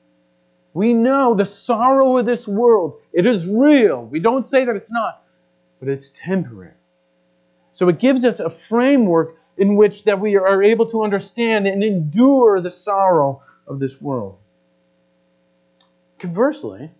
we 0.74 0.94
know 0.94 1.34
the 1.34 1.44
sorrow 1.44 2.18
of 2.18 2.26
this 2.26 2.46
world. 2.46 3.00
It 3.12 3.26
is 3.26 3.46
real. 3.46 4.04
We 4.04 4.20
don't 4.20 4.46
say 4.46 4.64
that 4.64 4.76
it's 4.76 4.92
not, 4.92 5.24
but 5.80 5.88
it's 5.88 6.10
temporary. 6.10 6.74
So 7.72 7.88
it 7.88 7.98
gives 7.98 8.24
us 8.24 8.40
a 8.40 8.50
framework 8.68 9.36
in 9.56 9.76
which 9.76 10.04
that 10.04 10.20
we 10.20 10.36
are 10.36 10.62
able 10.62 10.86
to 10.86 11.02
understand 11.02 11.66
and 11.66 11.82
endure 11.82 12.60
the 12.60 12.70
sorrow 12.70 13.42
of 13.66 13.78
this 13.78 14.00
world. 14.00 14.38
Conversely, 16.18 16.90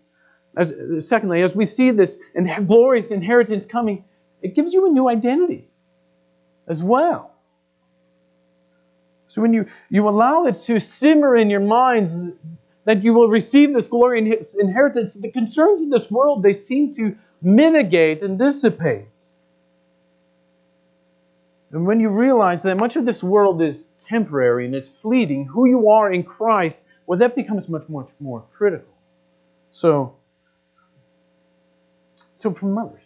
as, 0.57 0.75
secondly, 0.99 1.43
as 1.43 1.55
we 1.55 1.65
see 1.65 1.91
this 1.91 2.17
glorious 2.67 3.11
inheritance 3.11 3.65
coming, 3.67 4.05
it 4.43 4.55
gives 4.55 4.73
you 4.73 4.87
a 4.87 4.91
new 4.91 5.09
identity 5.09 5.69
as 6.67 6.83
well. 6.83 7.35
So 9.29 9.43
when 9.43 9.53
you, 9.53 9.67
you 9.91 10.09
allow 10.09 10.47
it 10.47 10.55
to 10.55 10.81
simmer 10.81 11.37
in 11.37 11.51
your 11.51 11.61
minds 11.61 12.31
that 12.85 13.05
you 13.05 13.13
will 13.13 13.29
receive 13.29 13.75
this 13.75 13.87
glory 13.87 14.19
and 14.19 14.27
his 14.27 14.55
inheritance, 14.55 15.15
the 15.15 15.31
concerns 15.31 15.83
of 15.83 15.91
this 15.91 16.11
world, 16.11 16.43
they 16.43 16.55
seem 16.55 16.93
to 16.95 17.17
mitigate 17.43 18.23
and 18.23 18.39
dissipate. 18.39 19.07
And 21.71 21.87
when 21.87 22.01
you 22.01 22.09
realize 22.09 22.63
that 22.63 22.79
much 22.79 22.97
of 22.97 23.05
this 23.05 23.23
world 23.23 23.61
is 23.61 23.83
temporary 23.99 24.65
and 24.65 24.75
it's 24.75 24.89
fleeting, 24.89 25.45
who 25.45 25.69
you 25.69 25.91
are 25.91 26.11
in 26.11 26.23
Christ, 26.23 26.83
well, 27.07 27.19
that 27.19 27.35
becomes 27.35 27.69
much, 27.69 27.89
much 27.91 28.11
more 28.21 28.43
critical. 28.55 28.95
So, 29.69 30.15
so 32.35 32.55
for 32.55 32.65
mothers, 32.65 33.03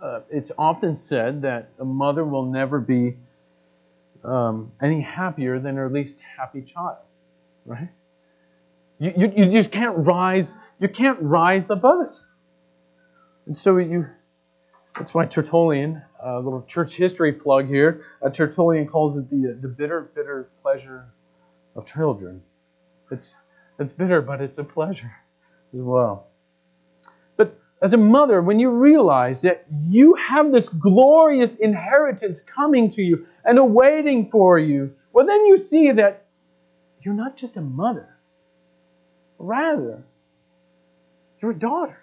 uh, 0.00 0.20
it's 0.30 0.50
often 0.56 0.96
said 0.96 1.42
that 1.42 1.68
a 1.78 1.84
mother 1.84 2.24
will 2.24 2.46
never 2.46 2.80
be 2.80 3.16
um, 4.24 4.72
any 4.80 5.00
happier 5.00 5.58
than 5.58 5.76
her 5.76 5.88
least 5.88 6.18
happy 6.36 6.62
child, 6.62 6.98
right? 7.64 7.88
You, 8.98 9.12
you, 9.16 9.32
you 9.36 9.50
just 9.50 9.72
can't 9.72 9.96
rise, 9.98 10.56
you 10.78 10.88
can't 10.88 11.18
rise 11.20 11.70
above 11.70 12.06
it. 12.06 12.20
And 13.46 13.56
so 13.56 13.78
you, 13.78 14.06
that's 14.94 15.14
why 15.14 15.26
Tertullian, 15.26 16.02
a 16.22 16.38
little 16.38 16.62
church 16.62 16.94
history 16.94 17.32
plug 17.32 17.66
here, 17.66 18.02
uh, 18.22 18.30
Tertullian 18.30 18.86
calls 18.86 19.16
it 19.16 19.30
the, 19.30 19.58
the 19.60 19.68
bitter, 19.68 20.10
bitter 20.14 20.50
pleasure 20.62 21.06
of 21.74 21.86
children. 21.86 22.42
It's, 23.10 23.34
it's 23.78 23.92
bitter, 23.92 24.20
but 24.20 24.40
it's 24.40 24.58
a 24.58 24.64
pleasure 24.64 25.12
as 25.72 25.80
well. 25.80 26.29
As 27.82 27.94
a 27.94 27.98
mother, 27.98 28.42
when 28.42 28.58
you 28.58 28.70
realize 28.70 29.40
that 29.42 29.64
you 29.70 30.14
have 30.14 30.52
this 30.52 30.68
glorious 30.68 31.56
inheritance 31.56 32.42
coming 32.42 32.90
to 32.90 33.02
you 33.02 33.26
and 33.44 33.58
awaiting 33.58 34.26
for 34.26 34.58
you, 34.58 34.92
well, 35.12 35.26
then 35.26 35.46
you 35.46 35.56
see 35.56 35.90
that 35.92 36.26
you're 37.00 37.14
not 37.14 37.38
just 37.38 37.56
a 37.56 37.62
mother, 37.62 38.08
rather, 39.38 40.04
you're 41.40 41.52
a 41.52 41.58
daughter. 41.58 41.98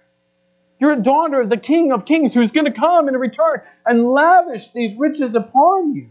You're 0.80 0.94
a 0.94 1.02
daughter 1.02 1.42
of 1.42 1.50
the 1.50 1.58
King 1.58 1.92
of 1.92 2.06
Kings 2.06 2.34
who's 2.34 2.52
going 2.52 2.66
to 2.66 2.72
come 2.72 3.08
in 3.08 3.16
return 3.16 3.62
and 3.86 4.12
lavish 4.12 4.72
these 4.72 4.96
riches 4.96 5.36
upon 5.36 5.96
you. 5.96 6.10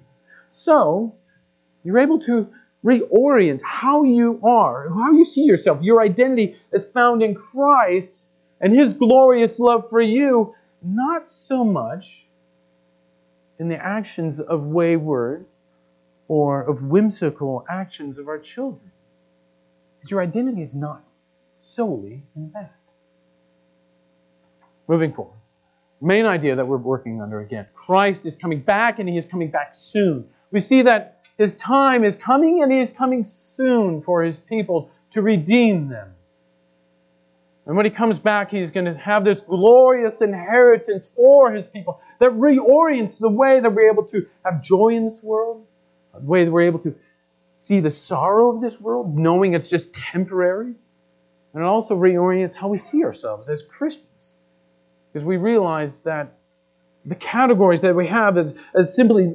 So, 0.48 1.14
you're 1.82 1.98
able 1.98 2.20
to 2.20 2.48
reorient 2.84 3.62
how 3.62 4.04
you 4.04 4.40
are, 4.44 4.88
how 4.88 5.12
you 5.12 5.24
see 5.24 5.42
yourself. 5.42 5.82
Your 5.82 6.00
identity 6.00 6.56
is 6.72 6.84
found 6.84 7.22
in 7.22 7.34
Christ 7.34 8.25
and 8.60 8.74
His 8.74 8.94
glorious 8.94 9.58
love 9.58 9.90
for 9.90 10.00
you, 10.00 10.54
not 10.82 11.30
so 11.30 11.64
much 11.64 12.26
in 13.58 13.68
the 13.68 13.76
actions 13.76 14.40
of 14.40 14.64
wayward 14.64 15.46
or 16.28 16.62
of 16.62 16.82
whimsical 16.82 17.64
actions 17.68 18.18
of 18.18 18.28
our 18.28 18.38
children. 18.38 18.90
Because 19.96 20.10
your 20.10 20.20
identity 20.20 20.62
is 20.62 20.74
not 20.74 21.02
solely 21.58 22.22
in 22.34 22.50
that. 22.52 22.72
Moving 24.88 25.12
forward. 25.12 25.32
Main 26.00 26.26
idea 26.26 26.56
that 26.56 26.66
we're 26.66 26.76
working 26.76 27.22
under 27.22 27.40
again 27.40 27.66
Christ 27.74 28.26
is 28.26 28.36
coming 28.36 28.60
back 28.60 28.98
and 28.98 29.08
He 29.08 29.16
is 29.16 29.24
coming 29.24 29.50
back 29.50 29.70
soon. 29.74 30.28
We 30.50 30.60
see 30.60 30.82
that 30.82 31.26
His 31.38 31.56
time 31.56 32.04
is 32.04 32.16
coming 32.16 32.62
and 32.62 32.70
He 32.70 32.80
is 32.80 32.92
coming 32.92 33.24
soon 33.24 34.02
for 34.02 34.22
His 34.22 34.38
people 34.38 34.90
to 35.10 35.22
redeem 35.22 35.88
them. 35.88 36.12
And 37.66 37.76
when 37.76 37.84
He 37.84 37.90
comes 37.90 38.18
back, 38.18 38.50
He's 38.50 38.70
going 38.70 38.86
to 38.86 38.94
have 38.94 39.24
this 39.24 39.40
glorious 39.40 40.22
inheritance 40.22 41.12
for 41.14 41.52
His 41.52 41.68
people 41.68 42.00
that 42.20 42.30
reorients 42.30 43.18
the 43.18 43.28
way 43.28 43.60
that 43.60 43.70
we're 43.74 43.90
able 43.90 44.04
to 44.06 44.26
have 44.44 44.62
joy 44.62 44.90
in 44.90 45.04
this 45.04 45.22
world, 45.22 45.66
the 46.14 46.20
way 46.20 46.44
that 46.44 46.50
we're 46.50 46.62
able 46.62 46.78
to 46.80 46.94
see 47.52 47.80
the 47.80 47.90
sorrow 47.90 48.54
of 48.54 48.60
this 48.60 48.80
world, 48.80 49.16
knowing 49.16 49.54
it's 49.54 49.68
just 49.68 49.94
temporary. 49.94 50.74
And 51.54 51.62
it 51.62 51.66
also 51.66 51.96
reorients 51.96 52.54
how 52.54 52.68
we 52.68 52.78
see 52.78 53.02
ourselves 53.02 53.48
as 53.48 53.62
Christians 53.62 54.36
because 55.12 55.24
we 55.24 55.38
realize 55.38 56.00
that 56.00 56.34
the 57.06 57.14
categories 57.14 57.80
that 57.80 57.96
we 57.96 58.06
have 58.08 58.36
as, 58.36 58.54
as 58.74 58.94
simply 58.94 59.34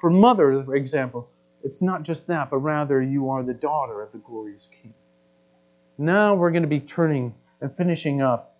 for 0.00 0.10
mother, 0.10 0.62
for 0.62 0.76
example, 0.76 1.28
it's 1.64 1.82
not 1.82 2.04
just 2.04 2.28
that, 2.28 2.50
but 2.50 2.58
rather 2.58 3.02
you 3.02 3.30
are 3.30 3.42
the 3.42 3.54
daughter 3.54 4.00
of 4.02 4.12
the 4.12 4.18
glorious 4.18 4.68
King. 4.68 4.94
Now 5.98 6.36
we're 6.36 6.52
going 6.52 6.62
to 6.62 6.68
be 6.68 6.78
turning 6.78 7.34
and 7.60 7.74
finishing 7.76 8.20
up 8.20 8.56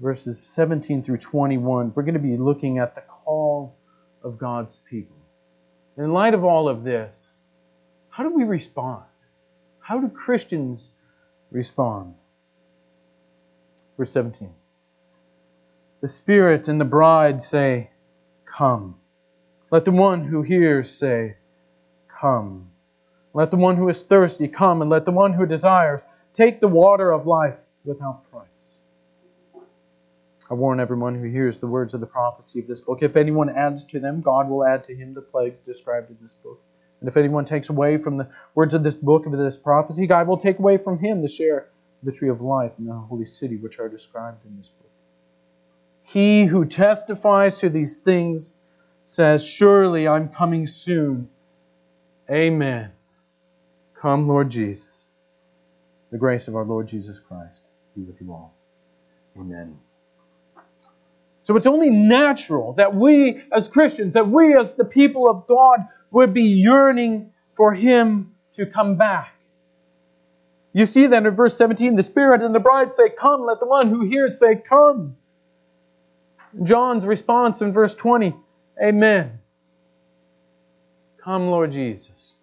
verses 0.00 0.40
17 0.40 1.02
through 1.02 1.18
21. 1.18 1.92
We're 1.94 2.02
going 2.02 2.14
to 2.14 2.20
be 2.20 2.36
looking 2.36 2.78
at 2.78 2.94
the 2.94 3.02
call 3.02 3.76
of 4.22 4.38
God's 4.38 4.78
people. 4.78 5.16
In 5.96 6.12
light 6.12 6.34
of 6.34 6.44
all 6.44 6.68
of 6.68 6.84
this, 6.84 7.38
how 8.08 8.22
do 8.22 8.34
we 8.34 8.44
respond? 8.44 9.02
How 9.80 9.98
do 9.98 10.08
Christians 10.08 10.90
respond? 11.50 12.14
Verse 13.96 14.10
17. 14.12 14.50
The 16.00 16.08
Spirit 16.08 16.68
and 16.68 16.80
the 16.80 16.86
bride 16.86 17.42
say, 17.42 17.90
Come. 18.46 18.96
Let 19.70 19.84
the 19.84 19.92
one 19.92 20.24
who 20.24 20.42
hears 20.42 20.90
say, 20.90 21.36
Come. 22.08 22.70
Let 23.34 23.50
the 23.50 23.56
one 23.56 23.76
who 23.76 23.88
is 23.88 24.02
thirsty 24.02 24.48
come, 24.48 24.80
and 24.80 24.90
let 24.90 25.04
the 25.04 25.12
one 25.12 25.32
who 25.32 25.46
desires 25.46 26.04
take 26.32 26.60
the 26.60 26.68
water 26.68 27.10
of 27.10 27.26
life 27.26 27.56
without 27.84 28.30
price. 28.30 28.80
I 30.50 30.54
warn 30.54 30.80
everyone 30.80 31.14
who 31.14 31.28
hears 31.28 31.58
the 31.58 31.68
words 31.68 31.94
of 31.94 32.00
the 32.00 32.06
prophecy 32.06 32.58
of 32.58 32.66
this 32.66 32.80
book. 32.80 33.02
If 33.02 33.16
anyone 33.16 33.50
adds 33.50 33.84
to 33.84 34.00
them, 34.00 34.20
God 34.20 34.48
will 34.48 34.64
add 34.64 34.84
to 34.84 34.94
him 34.94 35.14
the 35.14 35.22
plagues 35.22 35.60
described 35.60 36.10
in 36.10 36.16
this 36.20 36.34
book. 36.34 36.60
And 37.00 37.08
if 37.08 37.16
anyone 37.16 37.44
takes 37.44 37.68
away 37.68 37.98
from 37.98 38.16
the 38.16 38.28
words 38.54 38.74
of 38.74 38.82
this 38.82 38.96
book 38.96 39.26
of 39.26 39.32
this 39.32 39.56
prophecy, 39.56 40.06
God 40.06 40.26
will 40.26 40.36
take 40.38 40.58
away 40.58 40.76
from 40.76 40.98
him 40.98 41.22
the 41.22 41.28
share 41.28 41.58
of 41.58 41.64
the 42.02 42.12
tree 42.12 42.28
of 42.28 42.40
life 42.40 42.72
and 42.78 42.88
the 42.88 42.92
holy 42.94 43.26
city 43.26 43.56
which 43.56 43.78
are 43.78 43.88
described 43.88 44.44
in 44.44 44.56
this 44.56 44.68
book. 44.68 44.90
He 46.02 46.44
who 46.44 46.64
testifies 46.64 47.60
to 47.60 47.70
these 47.70 47.98
things 47.98 48.54
says, 49.04 49.46
Surely 49.46 50.08
I'm 50.08 50.28
coming 50.28 50.66
soon. 50.66 51.28
Amen. 52.28 52.90
Come, 53.94 54.26
Lord 54.26 54.50
Jesus. 54.50 55.06
The 56.10 56.18
grace 56.18 56.48
of 56.48 56.56
our 56.56 56.64
Lord 56.64 56.88
Jesus 56.88 57.18
Christ 57.18 57.64
be 57.96 58.02
with 58.02 58.20
you 58.20 58.32
all. 58.32 58.54
Amen. 59.38 59.78
So 61.40 61.56
it's 61.56 61.66
only 61.66 61.90
natural 61.90 62.74
that 62.74 62.94
we 62.94 63.42
as 63.52 63.68
Christians, 63.68 64.14
that 64.14 64.28
we 64.28 64.54
as 64.56 64.74
the 64.74 64.84
people 64.84 65.28
of 65.30 65.46
God 65.46 65.80
would 66.10 66.34
be 66.34 66.42
yearning 66.42 67.32
for 67.56 67.72
Him 67.72 68.34
to 68.52 68.66
come 68.66 68.96
back. 68.96 69.34
You 70.72 70.86
see 70.86 71.06
that 71.08 71.26
in 71.26 71.34
verse 71.34 71.56
17 71.56 71.96
the 71.96 72.02
Spirit 72.02 72.42
and 72.42 72.54
the 72.54 72.60
bride 72.60 72.92
say, 72.92 73.08
Come. 73.10 73.44
Let 73.46 73.60
the 73.60 73.66
one 73.66 73.88
who 73.88 74.04
hears 74.04 74.38
say, 74.38 74.56
Come. 74.56 75.16
John's 76.62 77.06
response 77.06 77.62
in 77.62 77.72
verse 77.72 77.94
20, 77.94 78.34
Amen. 78.82 79.38
Come, 81.22 81.48
Lord 81.48 81.72
Jesus. 81.72 82.34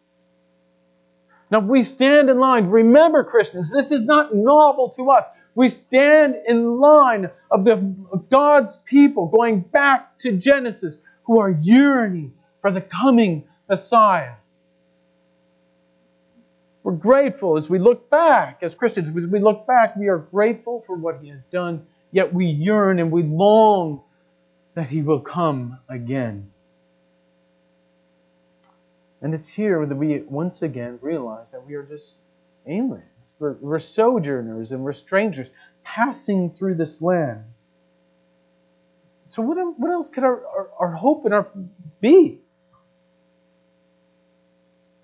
Now 1.49 1.59
we 1.59 1.83
stand 1.83 2.29
in 2.29 2.39
line. 2.39 2.67
Remember, 2.67 3.23
Christians, 3.23 3.71
this 3.71 3.91
is 3.91 4.05
not 4.05 4.35
novel 4.35 4.89
to 4.91 5.11
us. 5.11 5.25
We 5.55 5.69
stand 5.69 6.35
in 6.47 6.79
line 6.79 7.29
of 7.49 7.63
the 7.63 7.73
of 8.11 8.29
God's 8.29 8.77
people 8.85 9.27
going 9.27 9.61
back 9.61 10.19
to 10.19 10.33
Genesis 10.33 10.97
who 11.23 11.39
are 11.39 11.49
yearning 11.49 12.33
for 12.61 12.71
the 12.71 12.81
coming 12.81 13.45
Messiah. 13.69 14.33
We're 16.83 16.93
grateful 16.93 17.57
as 17.57 17.69
we 17.69 17.79
look 17.79 18.09
back, 18.09 18.59
as 18.61 18.75
Christians, 18.75 19.09
as 19.09 19.27
we 19.27 19.39
look 19.39 19.67
back, 19.67 19.95
we 19.97 20.07
are 20.07 20.19
grateful 20.19 20.83
for 20.87 20.95
what 20.95 21.19
He 21.21 21.29
has 21.29 21.45
done, 21.45 21.85
yet 22.11 22.33
we 22.33 22.45
yearn 22.45 22.99
and 22.99 23.11
we 23.11 23.23
long 23.23 24.01
that 24.75 24.87
He 24.87 25.01
will 25.01 25.19
come 25.19 25.79
again. 25.89 26.51
And 29.21 29.33
it's 29.33 29.47
here 29.47 29.85
that 29.85 29.95
we 29.95 30.21
once 30.21 30.61
again 30.61 30.99
realize 31.01 31.51
that 31.51 31.65
we 31.65 31.75
are 31.75 31.83
just 31.83 32.17
aliens. 32.67 33.33
We're, 33.39 33.53
we're 33.53 33.79
sojourners 33.79 34.71
and 34.71 34.83
we're 34.83 34.93
strangers 34.93 35.49
passing 35.83 36.51
through 36.51 36.75
this 36.75 37.01
land. 37.01 37.43
So, 39.23 39.41
what, 39.41 39.57
what 39.77 39.91
else 39.91 40.09
could 40.09 40.23
our, 40.23 40.45
our, 40.45 40.69
our 40.79 40.91
hope 40.91 41.25
and 41.25 41.33
our 41.33 41.47
be? 41.99 42.39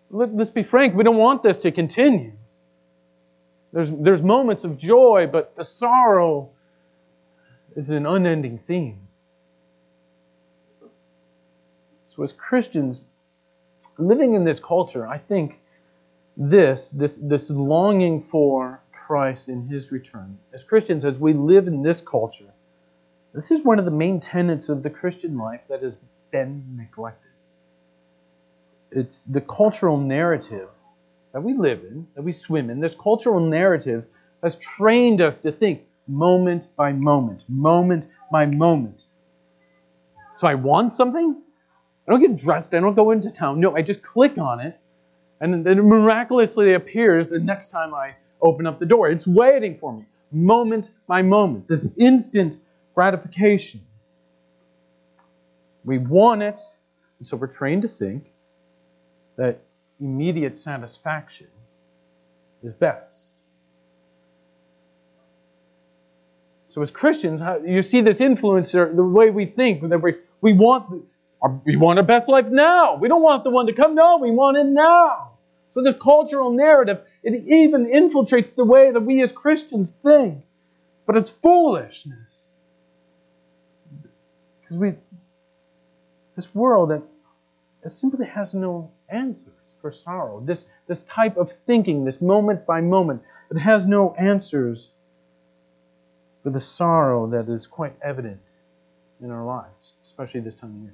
Let, 0.10 0.34
let's 0.34 0.52
be 0.52 0.64
frank, 0.64 0.96
we 0.96 1.04
don't 1.04 1.18
want 1.18 1.44
this 1.44 1.60
to 1.60 1.72
continue. 1.72 2.34
There's, 3.74 3.90
there's 3.90 4.22
moments 4.22 4.64
of 4.64 4.78
joy, 4.78 5.28
but 5.32 5.56
the 5.56 5.64
sorrow 5.64 6.52
is 7.76 7.90
an 7.90 8.06
unending 8.06 8.60
theme. 8.60 9.00
So, 12.06 12.22
as 12.22 12.32
Christians, 12.32 13.02
living 13.98 14.34
in 14.34 14.44
this 14.44 14.60
culture, 14.60 15.08
I 15.08 15.18
think 15.18 15.60
this, 16.38 16.92
this, 16.92 17.16
this 17.16 17.50
longing 17.50 18.24
for 18.24 18.82
Christ 18.92 19.50
in 19.50 19.68
His 19.68 19.92
return. 19.92 20.38
As 20.54 20.64
Christians, 20.64 21.06
as 21.06 21.20
we 21.20 21.34
live 21.34 21.68
in 21.68 21.84
this 21.84 22.02
culture, 22.02 22.52
this 23.34 23.52
is 23.52 23.64
one 23.64 23.80
of 23.80 23.86
the 23.86 23.92
main 23.92 24.20
tenets 24.20 24.70
of 24.70 24.84
the 24.84 24.90
Christian 24.90 25.38
life 25.38 25.62
that 25.70 25.82
has 25.82 26.00
been 26.32 26.64
neglected. 26.78 27.32
It's 28.92 29.24
the 29.24 29.42
cultural 29.42 29.98
narrative 29.98 30.70
that 31.32 31.42
we 31.42 31.54
live 31.54 31.84
in, 31.84 32.08
that 32.16 32.22
we 32.22 32.32
swim 32.32 32.70
in. 32.70 32.80
This 32.80 32.96
cultural 32.96 33.40
narrative 33.40 34.06
has 34.44 34.56
trained 34.56 35.20
us 35.20 35.40
to 35.40 35.52
think 35.52 35.82
moment 36.08 36.68
by 36.76 36.92
moment, 36.92 37.46
moment 37.50 38.08
by 38.32 38.46
moment. 38.46 39.06
So 40.38 40.48
I 40.48 40.56
want 40.56 40.94
something. 40.94 41.43
I 42.08 42.12
don't 42.12 42.22
get 42.22 42.36
dressed. 42.36 42.74
I 42.74 42.80
don't 42.80 42.96
go 42.96 43.12
into 43.12 43.32
town. 43.32 43.60
No, 43.60 43.76
I 43.76 43.82
just 43.82 44.02
click 44.02 44.38
on 44.38 44.60
it 44.60 44.78
and 45.44 45.66
then 45.66 45.78
it 45.78 45.84
miraculously 45.84 46.74
appears 46.74 47.28
the 47.28 47.38
next 47.38 47.68
time 47.68 47.94
I 47.94 48.16
open 48.42 48.66
up 48.66 48.80
the 48.80 48.86
door. 48.86 49.10
It's 49.10 49.28
waiting 49.28 49.78
for 49.78 49.92
me, 49.92 50.06
moment 50.32 50.92
by 51.06 51.22
moment, 51.22 51.68
this 51.68 51.92
instant 51.98 52.56
gratification. 52.96 53.82
We 55.84 55.98
want 55.98 56.44
it, 56.44 56.62
and 57.20 57.28
so 57.28 57.36
we're 57.36 57.48
trained 57.48 57.82
to 57.82 57.90
think 57.90 58.26
that 59.36 59.60
immediate 60.00 60.56
satisfaction 60.56 61.48
is 62.64 62.72
best. 62.72 63.34
So, 66.68 66.82
as 66.82 66.90
Christians, 66.90 67.44
you 67.66 67.82
see 67.82 68.00
this 68.00 68.22
influence, 68.22 68.72
the 68.72 68.86
way 68.86 69.30
we 69.30 69.46
think, 69.46 69.88
that 69.90 70.02
we, 70.02 70.16
we 70.40 70.54
want 70.54 71.06
we 71.66 71.76
want 71.76 72.00
our 72.00 72.06
best 72.06 72.30
life 72.30 72.48
now. 72.48 72.96
We 72.96 73.08
don't 73.08 73.22
want 73.22 73.44
the 73.44 73.50
one 73.50 73.68
to 73.68 73.74
come. 73.74 73.96
No, 73.96 74.18
we 74.18 74.32
want 74.32 74.58
it 74.58 74.66
now. 74.66 75.32
So 75.70 75.82
the 75.82 75.94
cultural 75.94 76.52
narrative, 76.52 77.02
it 77.24 77.36
even 77.48 77.88
infiltrates 77.88 78.56
the 78.56 78.64
way 78.64 78.92
that 78.92 79.02
we 79.02 79.22
as 79.22 79.32
Christians 79.32 79.92
think. 79.92 80.44
But 81.06 81.18
it's 81.18 81.32
foolishness. 81.32 82.50
Because 84.62 84.78
we 84.78 84.94
this 86.36 86.54
world 86.56 86.90
that 86.90 87.02
simply 87.90 88.26
has 88.26 88.54
no 88.54 88.92
answers 89.10 89.76
for 89.82 89.92
sorrow. 89.92 90.42
This, 90.44 90.66
this 90.88 91.02
type 91.04 91.38
of 91.38 91.52
thinking, 91.68 92.06
this 92.06 92.22
moment 92.22 92.66
by 92.66 92.82
moment, 92.82 93.22
it 93.52 93.58
has 93.58 93.86
no 93.86 94.16
answers 94.18 94.92
for 96.42 96.50
the 96.50 96.62
sorrow 96.62 97.28
that 97.28 97.50
is 97.50 97.68
quite 97.68 97.94
evident 98.02 98.42
in 99.22 99.32
our 99.32 99.46
lives, 99.46 99.92
especially 100.04 100.40
this 100.40 100.56
time 100.56 100.72
of 100.72 100.82
year. 100.82 100.94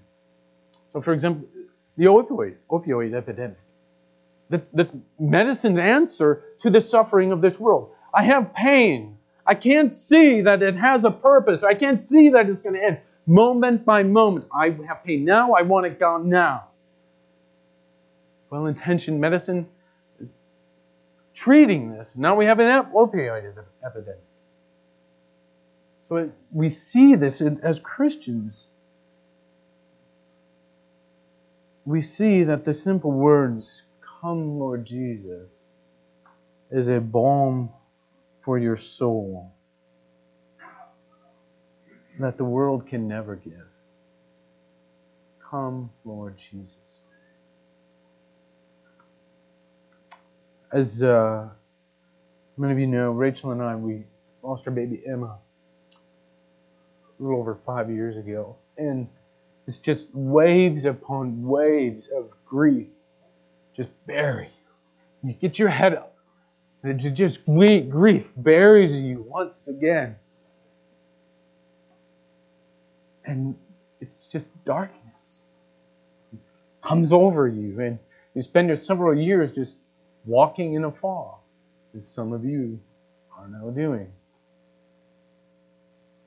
So, 0.91 1.01
for 1.01 1.13
example, 1.13 1.47
the 1.97 2.05
opioid, 2.05 2.55
opioid 2.69 3.13
epidemic. 3.13 3.57
That's, 4.49 4.67
that's 4.69 4.93
medicine's 5.19 5.77
answer 5.77 6.43
to 6.59 6.69
the 6.69 6.81
suffering 6.81 7.31
of 7.31 7.41
this 7.41 7.59
world. 7.59 7.91
I 8.13 8.23
have 8.23 8.53
pain. 8.53 9.17
I 9.45 9.55
can't 9.55 9.93
see 9.93 10.41
that 10.41 10.63
it 10.63 10.75
has 10.75 11.05
a 11.05 11.11
purpose. 11.11 11.63
I 11.63 11.75
can't 11.75 11.99
see 11.99 12.29
that 12.29 12.49
it's 12.49 12.61
going 12.61 12.75
to 12.75 12.83
end. 12.83 12.97
Moment 13.27 13.85
by 13.85 14.01
moment, 14.03 14.47
I 14.53 14.71
have 14.87 15.03
pain 15.03 15.25
now. 15.25 15.53
I 15.53 15.61
want 15.61 15.85
it 15.85 15.99
gone 15.99 16.29
now. 16.29 16.65
Well 18.49 18.65
intentioned 18.65 19.21
medicine 19.21 19.67
is 20.19 20.39
treating 21.35 21.91
this. 21.91 22.17
Now 22.17 22.35
we 22.35 22.45
have 22.45 22.59
an 22.59 22.67
opioid 22.67 23.53
epidemic. 23.85 24.23
So 25.99 26.15
it, 26.15 26.31
we 26.51 26.69
see 26.69 27.15
this 27.15 27.41
as 27.41 27.79
Christians. 27.79 28.67
We 31.85 32.01
see 32.01 32.43
that 32.43 32.65
the 32.65 32.73
simple 32.73 33.11
words 33.11 33.83
Come, 34.21 34.59
Lord 34.59 34.85
Jesus, 34.85 35.69
is 36.71 36.89
a 36.89 36.99
balm 36.99 37.69
for 38.41 38.59
your 38.59 38.75
soul 38.75 39.53
that 42.19 42.37
the 42.37 42.43
world 42.43 42.85
can 42.85 43.07
never 43.07 43.35
give. 43.37 43.53
Come, 45.49 45.89
Lord 46.03 46.37
Jesus. 46.37 46.99
As 50.71 51.01
uh, 51.01 51.47
many 52.57 52.73
of 52.73 52.79
you 52.79 52.87
know, 52.87 53.11
Rachel 53.11 53.51
and 53.51 53.63
I, 53.63 53.75
we 53.75 54.03
lost 54.43 54.67
our 54.67 54.73
baby 54.73 55.01
Emma 55.07 55.37
a 57.19 57.23
little 57.23 57.39
over 57.39 57.55
five 57.65 57.89
years 57.89 58.17
ago. 58.17 58.57
And 58.77 59.07
it's 59.69 59.77
just 59.77 60.07
waves 60.15 60.85
upon 60.85 61.43
waves 61.43 62.07
of 62.07 62.31
grief 62.43 62.87
just 63.75 63.91
bury 64.07 64.49
you. 65.21 65.33
Get 65.33 65.59
your 65.59 65.69
head 65.69 65.93
up. 65.93 66.15
And 66.81 66.99
it 66.99 67.11
just 67.11 67.45
grief 67.45 68.31
buries 68.35 68.99
you 68.99 69.23
once 69.29 69.67
again. 69.67 70.15
And 73.25 73.55
it's 74.01 74.25
just 74.27 74.49
darkness. 74.65 75.43
It 76.33 76.39
comes 76.81 77.13
over 77.13 77.47
you, 77.47 77.79
and 77.79 77.99
you 78.33 78.41
spend 78.41 78.69
your 78.69 78.75
several 78.75 79.15
years 79.15 79.53
just 79.53 79.77
walking 80.25 80.73
in 80.73 80.83
a 80.83 80.91
fog, 80.91 81.35
as 81.93 82.07
some 82.07 82.33
of 82.33 82.43
you 82.43 82.79
are 83.37 83.47
now 83.47 83.69
doing. 83.69 84.11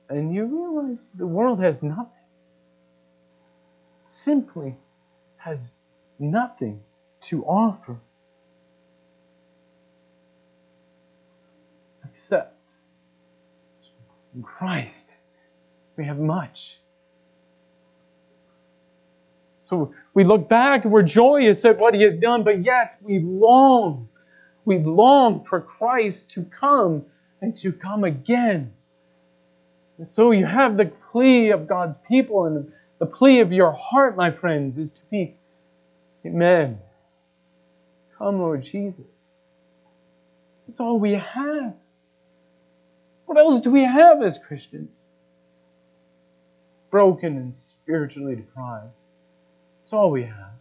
And 0.07 0.33
you 0.33 0.45
realize 0.45 1.09
the 1.09 1.27
world 1.27 1.59
has 1.59 1.83
nothing. 1.83 2.22
Simply 4.05 4.75
has 5.37 5.75
nothing 6.19 6.81
to 7.21 7.43
offer 7.45 7.97
except 12.05 12.55
in 14.35 14.43
Christ 14.43 15.15
We 15.95 16.05
have 16.05 16.17
much. 16.17 16.79
So 19.59 19.93
we 20.13 20.23
look 20.23 20.49
back 20.49 20.83
and 20.83 20.91
we're 20.93 21.03
joyous 21.03 21.63
at 21.65 21.77
what 21.79 21.93
He 21.93 22.01
has 22.01 22.17
done, 22.17 22.43
but 22.43 22.63
yet 22.63 22.95
we 23.01 23.19
long, 23.19 24.09
we 24.65 24.79
long 24.79 25.45
for 25.45 25.61
Christ 25.61 26.31
to 26.31 26.43
come 26.43 27.05
and 27.41 27.55
to 27.57 27.71
come 27.71 28.03
again. 28.03 28.73
And 29.97 30.07
so 30.07 30.31
you 30.31 30.45
have 30.45 30.77
the 30.77 30.85
plea 31.11 31.51
of 31.51 31.67
God's 31.67 31.97
people, 31.97 32.45
and 32.45 32.71
the 33.03 33.09
plea 33.09 33.41
of 33.41 33.51
your 33.51 33.73
heart, 33.73 34.15
my 34.15 34.31
friends, 34.31 34.79
is 34.79 34.93
to 34.93 35.05
be, 35.07 35.35
Amen. 36.25 36.79
Come, 38.17 38.39
Lord 38.39 38.63
Jesus. 38.63 39.39
That's 40.65 40.79
all 40.79 40.97
we 41.01 41.11
have. 41.11 41.73
What 43.25 43.37
else 43.37 43.59
do 43.59 43.71
we 43.71 43.83
have 43.83 44.23
as 44.23 44.37
Christians? 44.37 45.05
Broken 46.91 47.35
and 47.35 47.53
spiritually 47.53 48.37
deprived. 48.37 48.93
That's 49.81 49.91
all 49.91 50.09
we 50.09 50.23
have. 50.23 50.53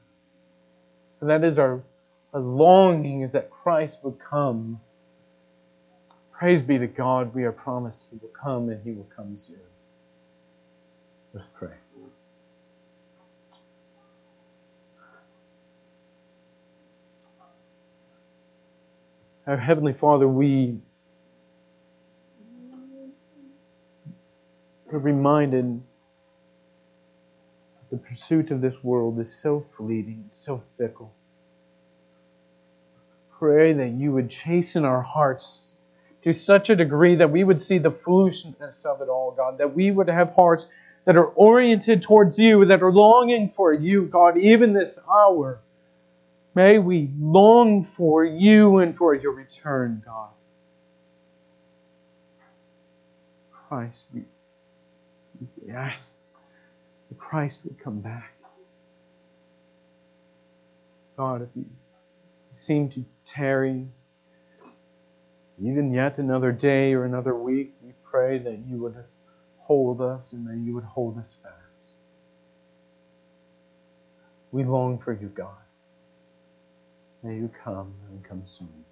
So 1.13 1.27
that 1.27 1.45
is 1.45 1.61
our, 1.61 1.81
our 2.35 2.41
longing 2.41 3.21
is 3.21 3.31
that 3.33 3.53
Christ 3.53 4.01
would 4.03 4.19
come. 4.19 4.81
Praise 6.33 6.65
be 6.65 6.77
to 6.79 6.89
God, 6.89 7.37
we 7.37 7.45
are 7.45 7.53
promised 7.53 8.03
He 8.11 8.19
will 8.21 8.31
come 8.31 8.69
and 8.69 8.83
He 8.83 8.91
will 8.91 9.09
come 9.15 9.37
soon. 9.37 9.61
Let's 11.33 11.47
pray. 11.47 11.71
Our 19.45 19.57
Heavenly 19.57 19.93
Father, 19.93 20.29
we 20.29 20.79
are 24.93 24.99
reminded 24.99 25.83
that 27.81 27.91
the 27.91 27.97
pursuit 27.97 28.53
of 28.53 28.61
this 28.61 28.85
world 28.85 29.19
is 29.19 29.35
so 29.35 29.67
fleeting, 29.77 30.27
so 30.31 30.63
fickle. 30.79 31.13
Pray 33.37 33.73
that 33.73 33.89
you 33.89 34.13
would 34.13 34.31
chasten 34.31 34.85
our 34.85 35.03
hearts 35.03 35.73
to 36.23 36.33
such 36.33 36.71
a 36.71 36.77
degree 36.77 37.17
that 37.17 37.33
we 37.33 37.43
would 37.43 37.61
see 37.61 37.79
the 37.79 37.91
foolishness 37.91 38.85
of 38.85 39.01
it 39.01 39.09
all, 39.09 39.33
God, 39.33 39.59
that 39.59 39.75
we 39.75 39.91
would 39.91 40.09
have 40.09 40.35
hearts 40.37 40.69
that 41.05 41.17
are 41.17 41.27
oriented 41.27 42.03
towards 42.03 42.39
you, 42.39 42.65
that 42.67 42.81
are 42.81 42.93
longing 42.93 43.53
for 43.57 43.73
you, 43.73 44.05
God, 44.05 44.39
even 44.39 44.73
this 44.73 45.01
hour. 45.13 45.59
May 46.55 46.79
we 46.79 47.11
long 47.19 47.85
for 47.85 48.25
you 48.25 48.79
and 48.79 48.97
for 48.97 49.15
your 49.15 49.33
return, 49.33 50.03
God. 50.05 50.31
Christ, 53.69 54.07
we, 54.15 54.23
we 55.65 55.73
ask 55.73 56.15
that 57.09 57.19
Christ 57.19 57.61
would 57.65 57.79
come 57.83 58.01
back. 58.01 58.33
God, 61.17 61.43
if 61.43 61.49
you 61.57 61.65
seem 62.53 62.91
to 62.91 63.05
tarry, 63.25 63.87
even 65.63 65.93
yet 65.95 66.19
another 66.19 66.53
day 66.53 66.93
or 66.95 67.05
another 67.05 67.35
week, 67.35 67.73
we 67.83 67.93
pray 68.05 68.39
that 68.39 68.59
you 68.69 68.77
would 68.83 68.97
hold 69.61 70.03
us 70.03 70.33
and 70.33 70.47
that 70.49 70.57
you 70.57 70.75
would 70.75 70.85
hold 70.85 71.19
us 71.19 71.37
fast. 71.43 71.55
We 74.51 74.65
long 74.65 74.99
for 74.99 75.13
you, 75.15 75.29
God. 75.29 75.62
May 77.23 77.37
you 77.37 77.51
come 77.65 77.95
and 78.11 78.25
come 78.25 78.43
soon. 78.47 78.85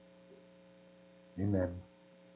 Amen. 1.41 1.75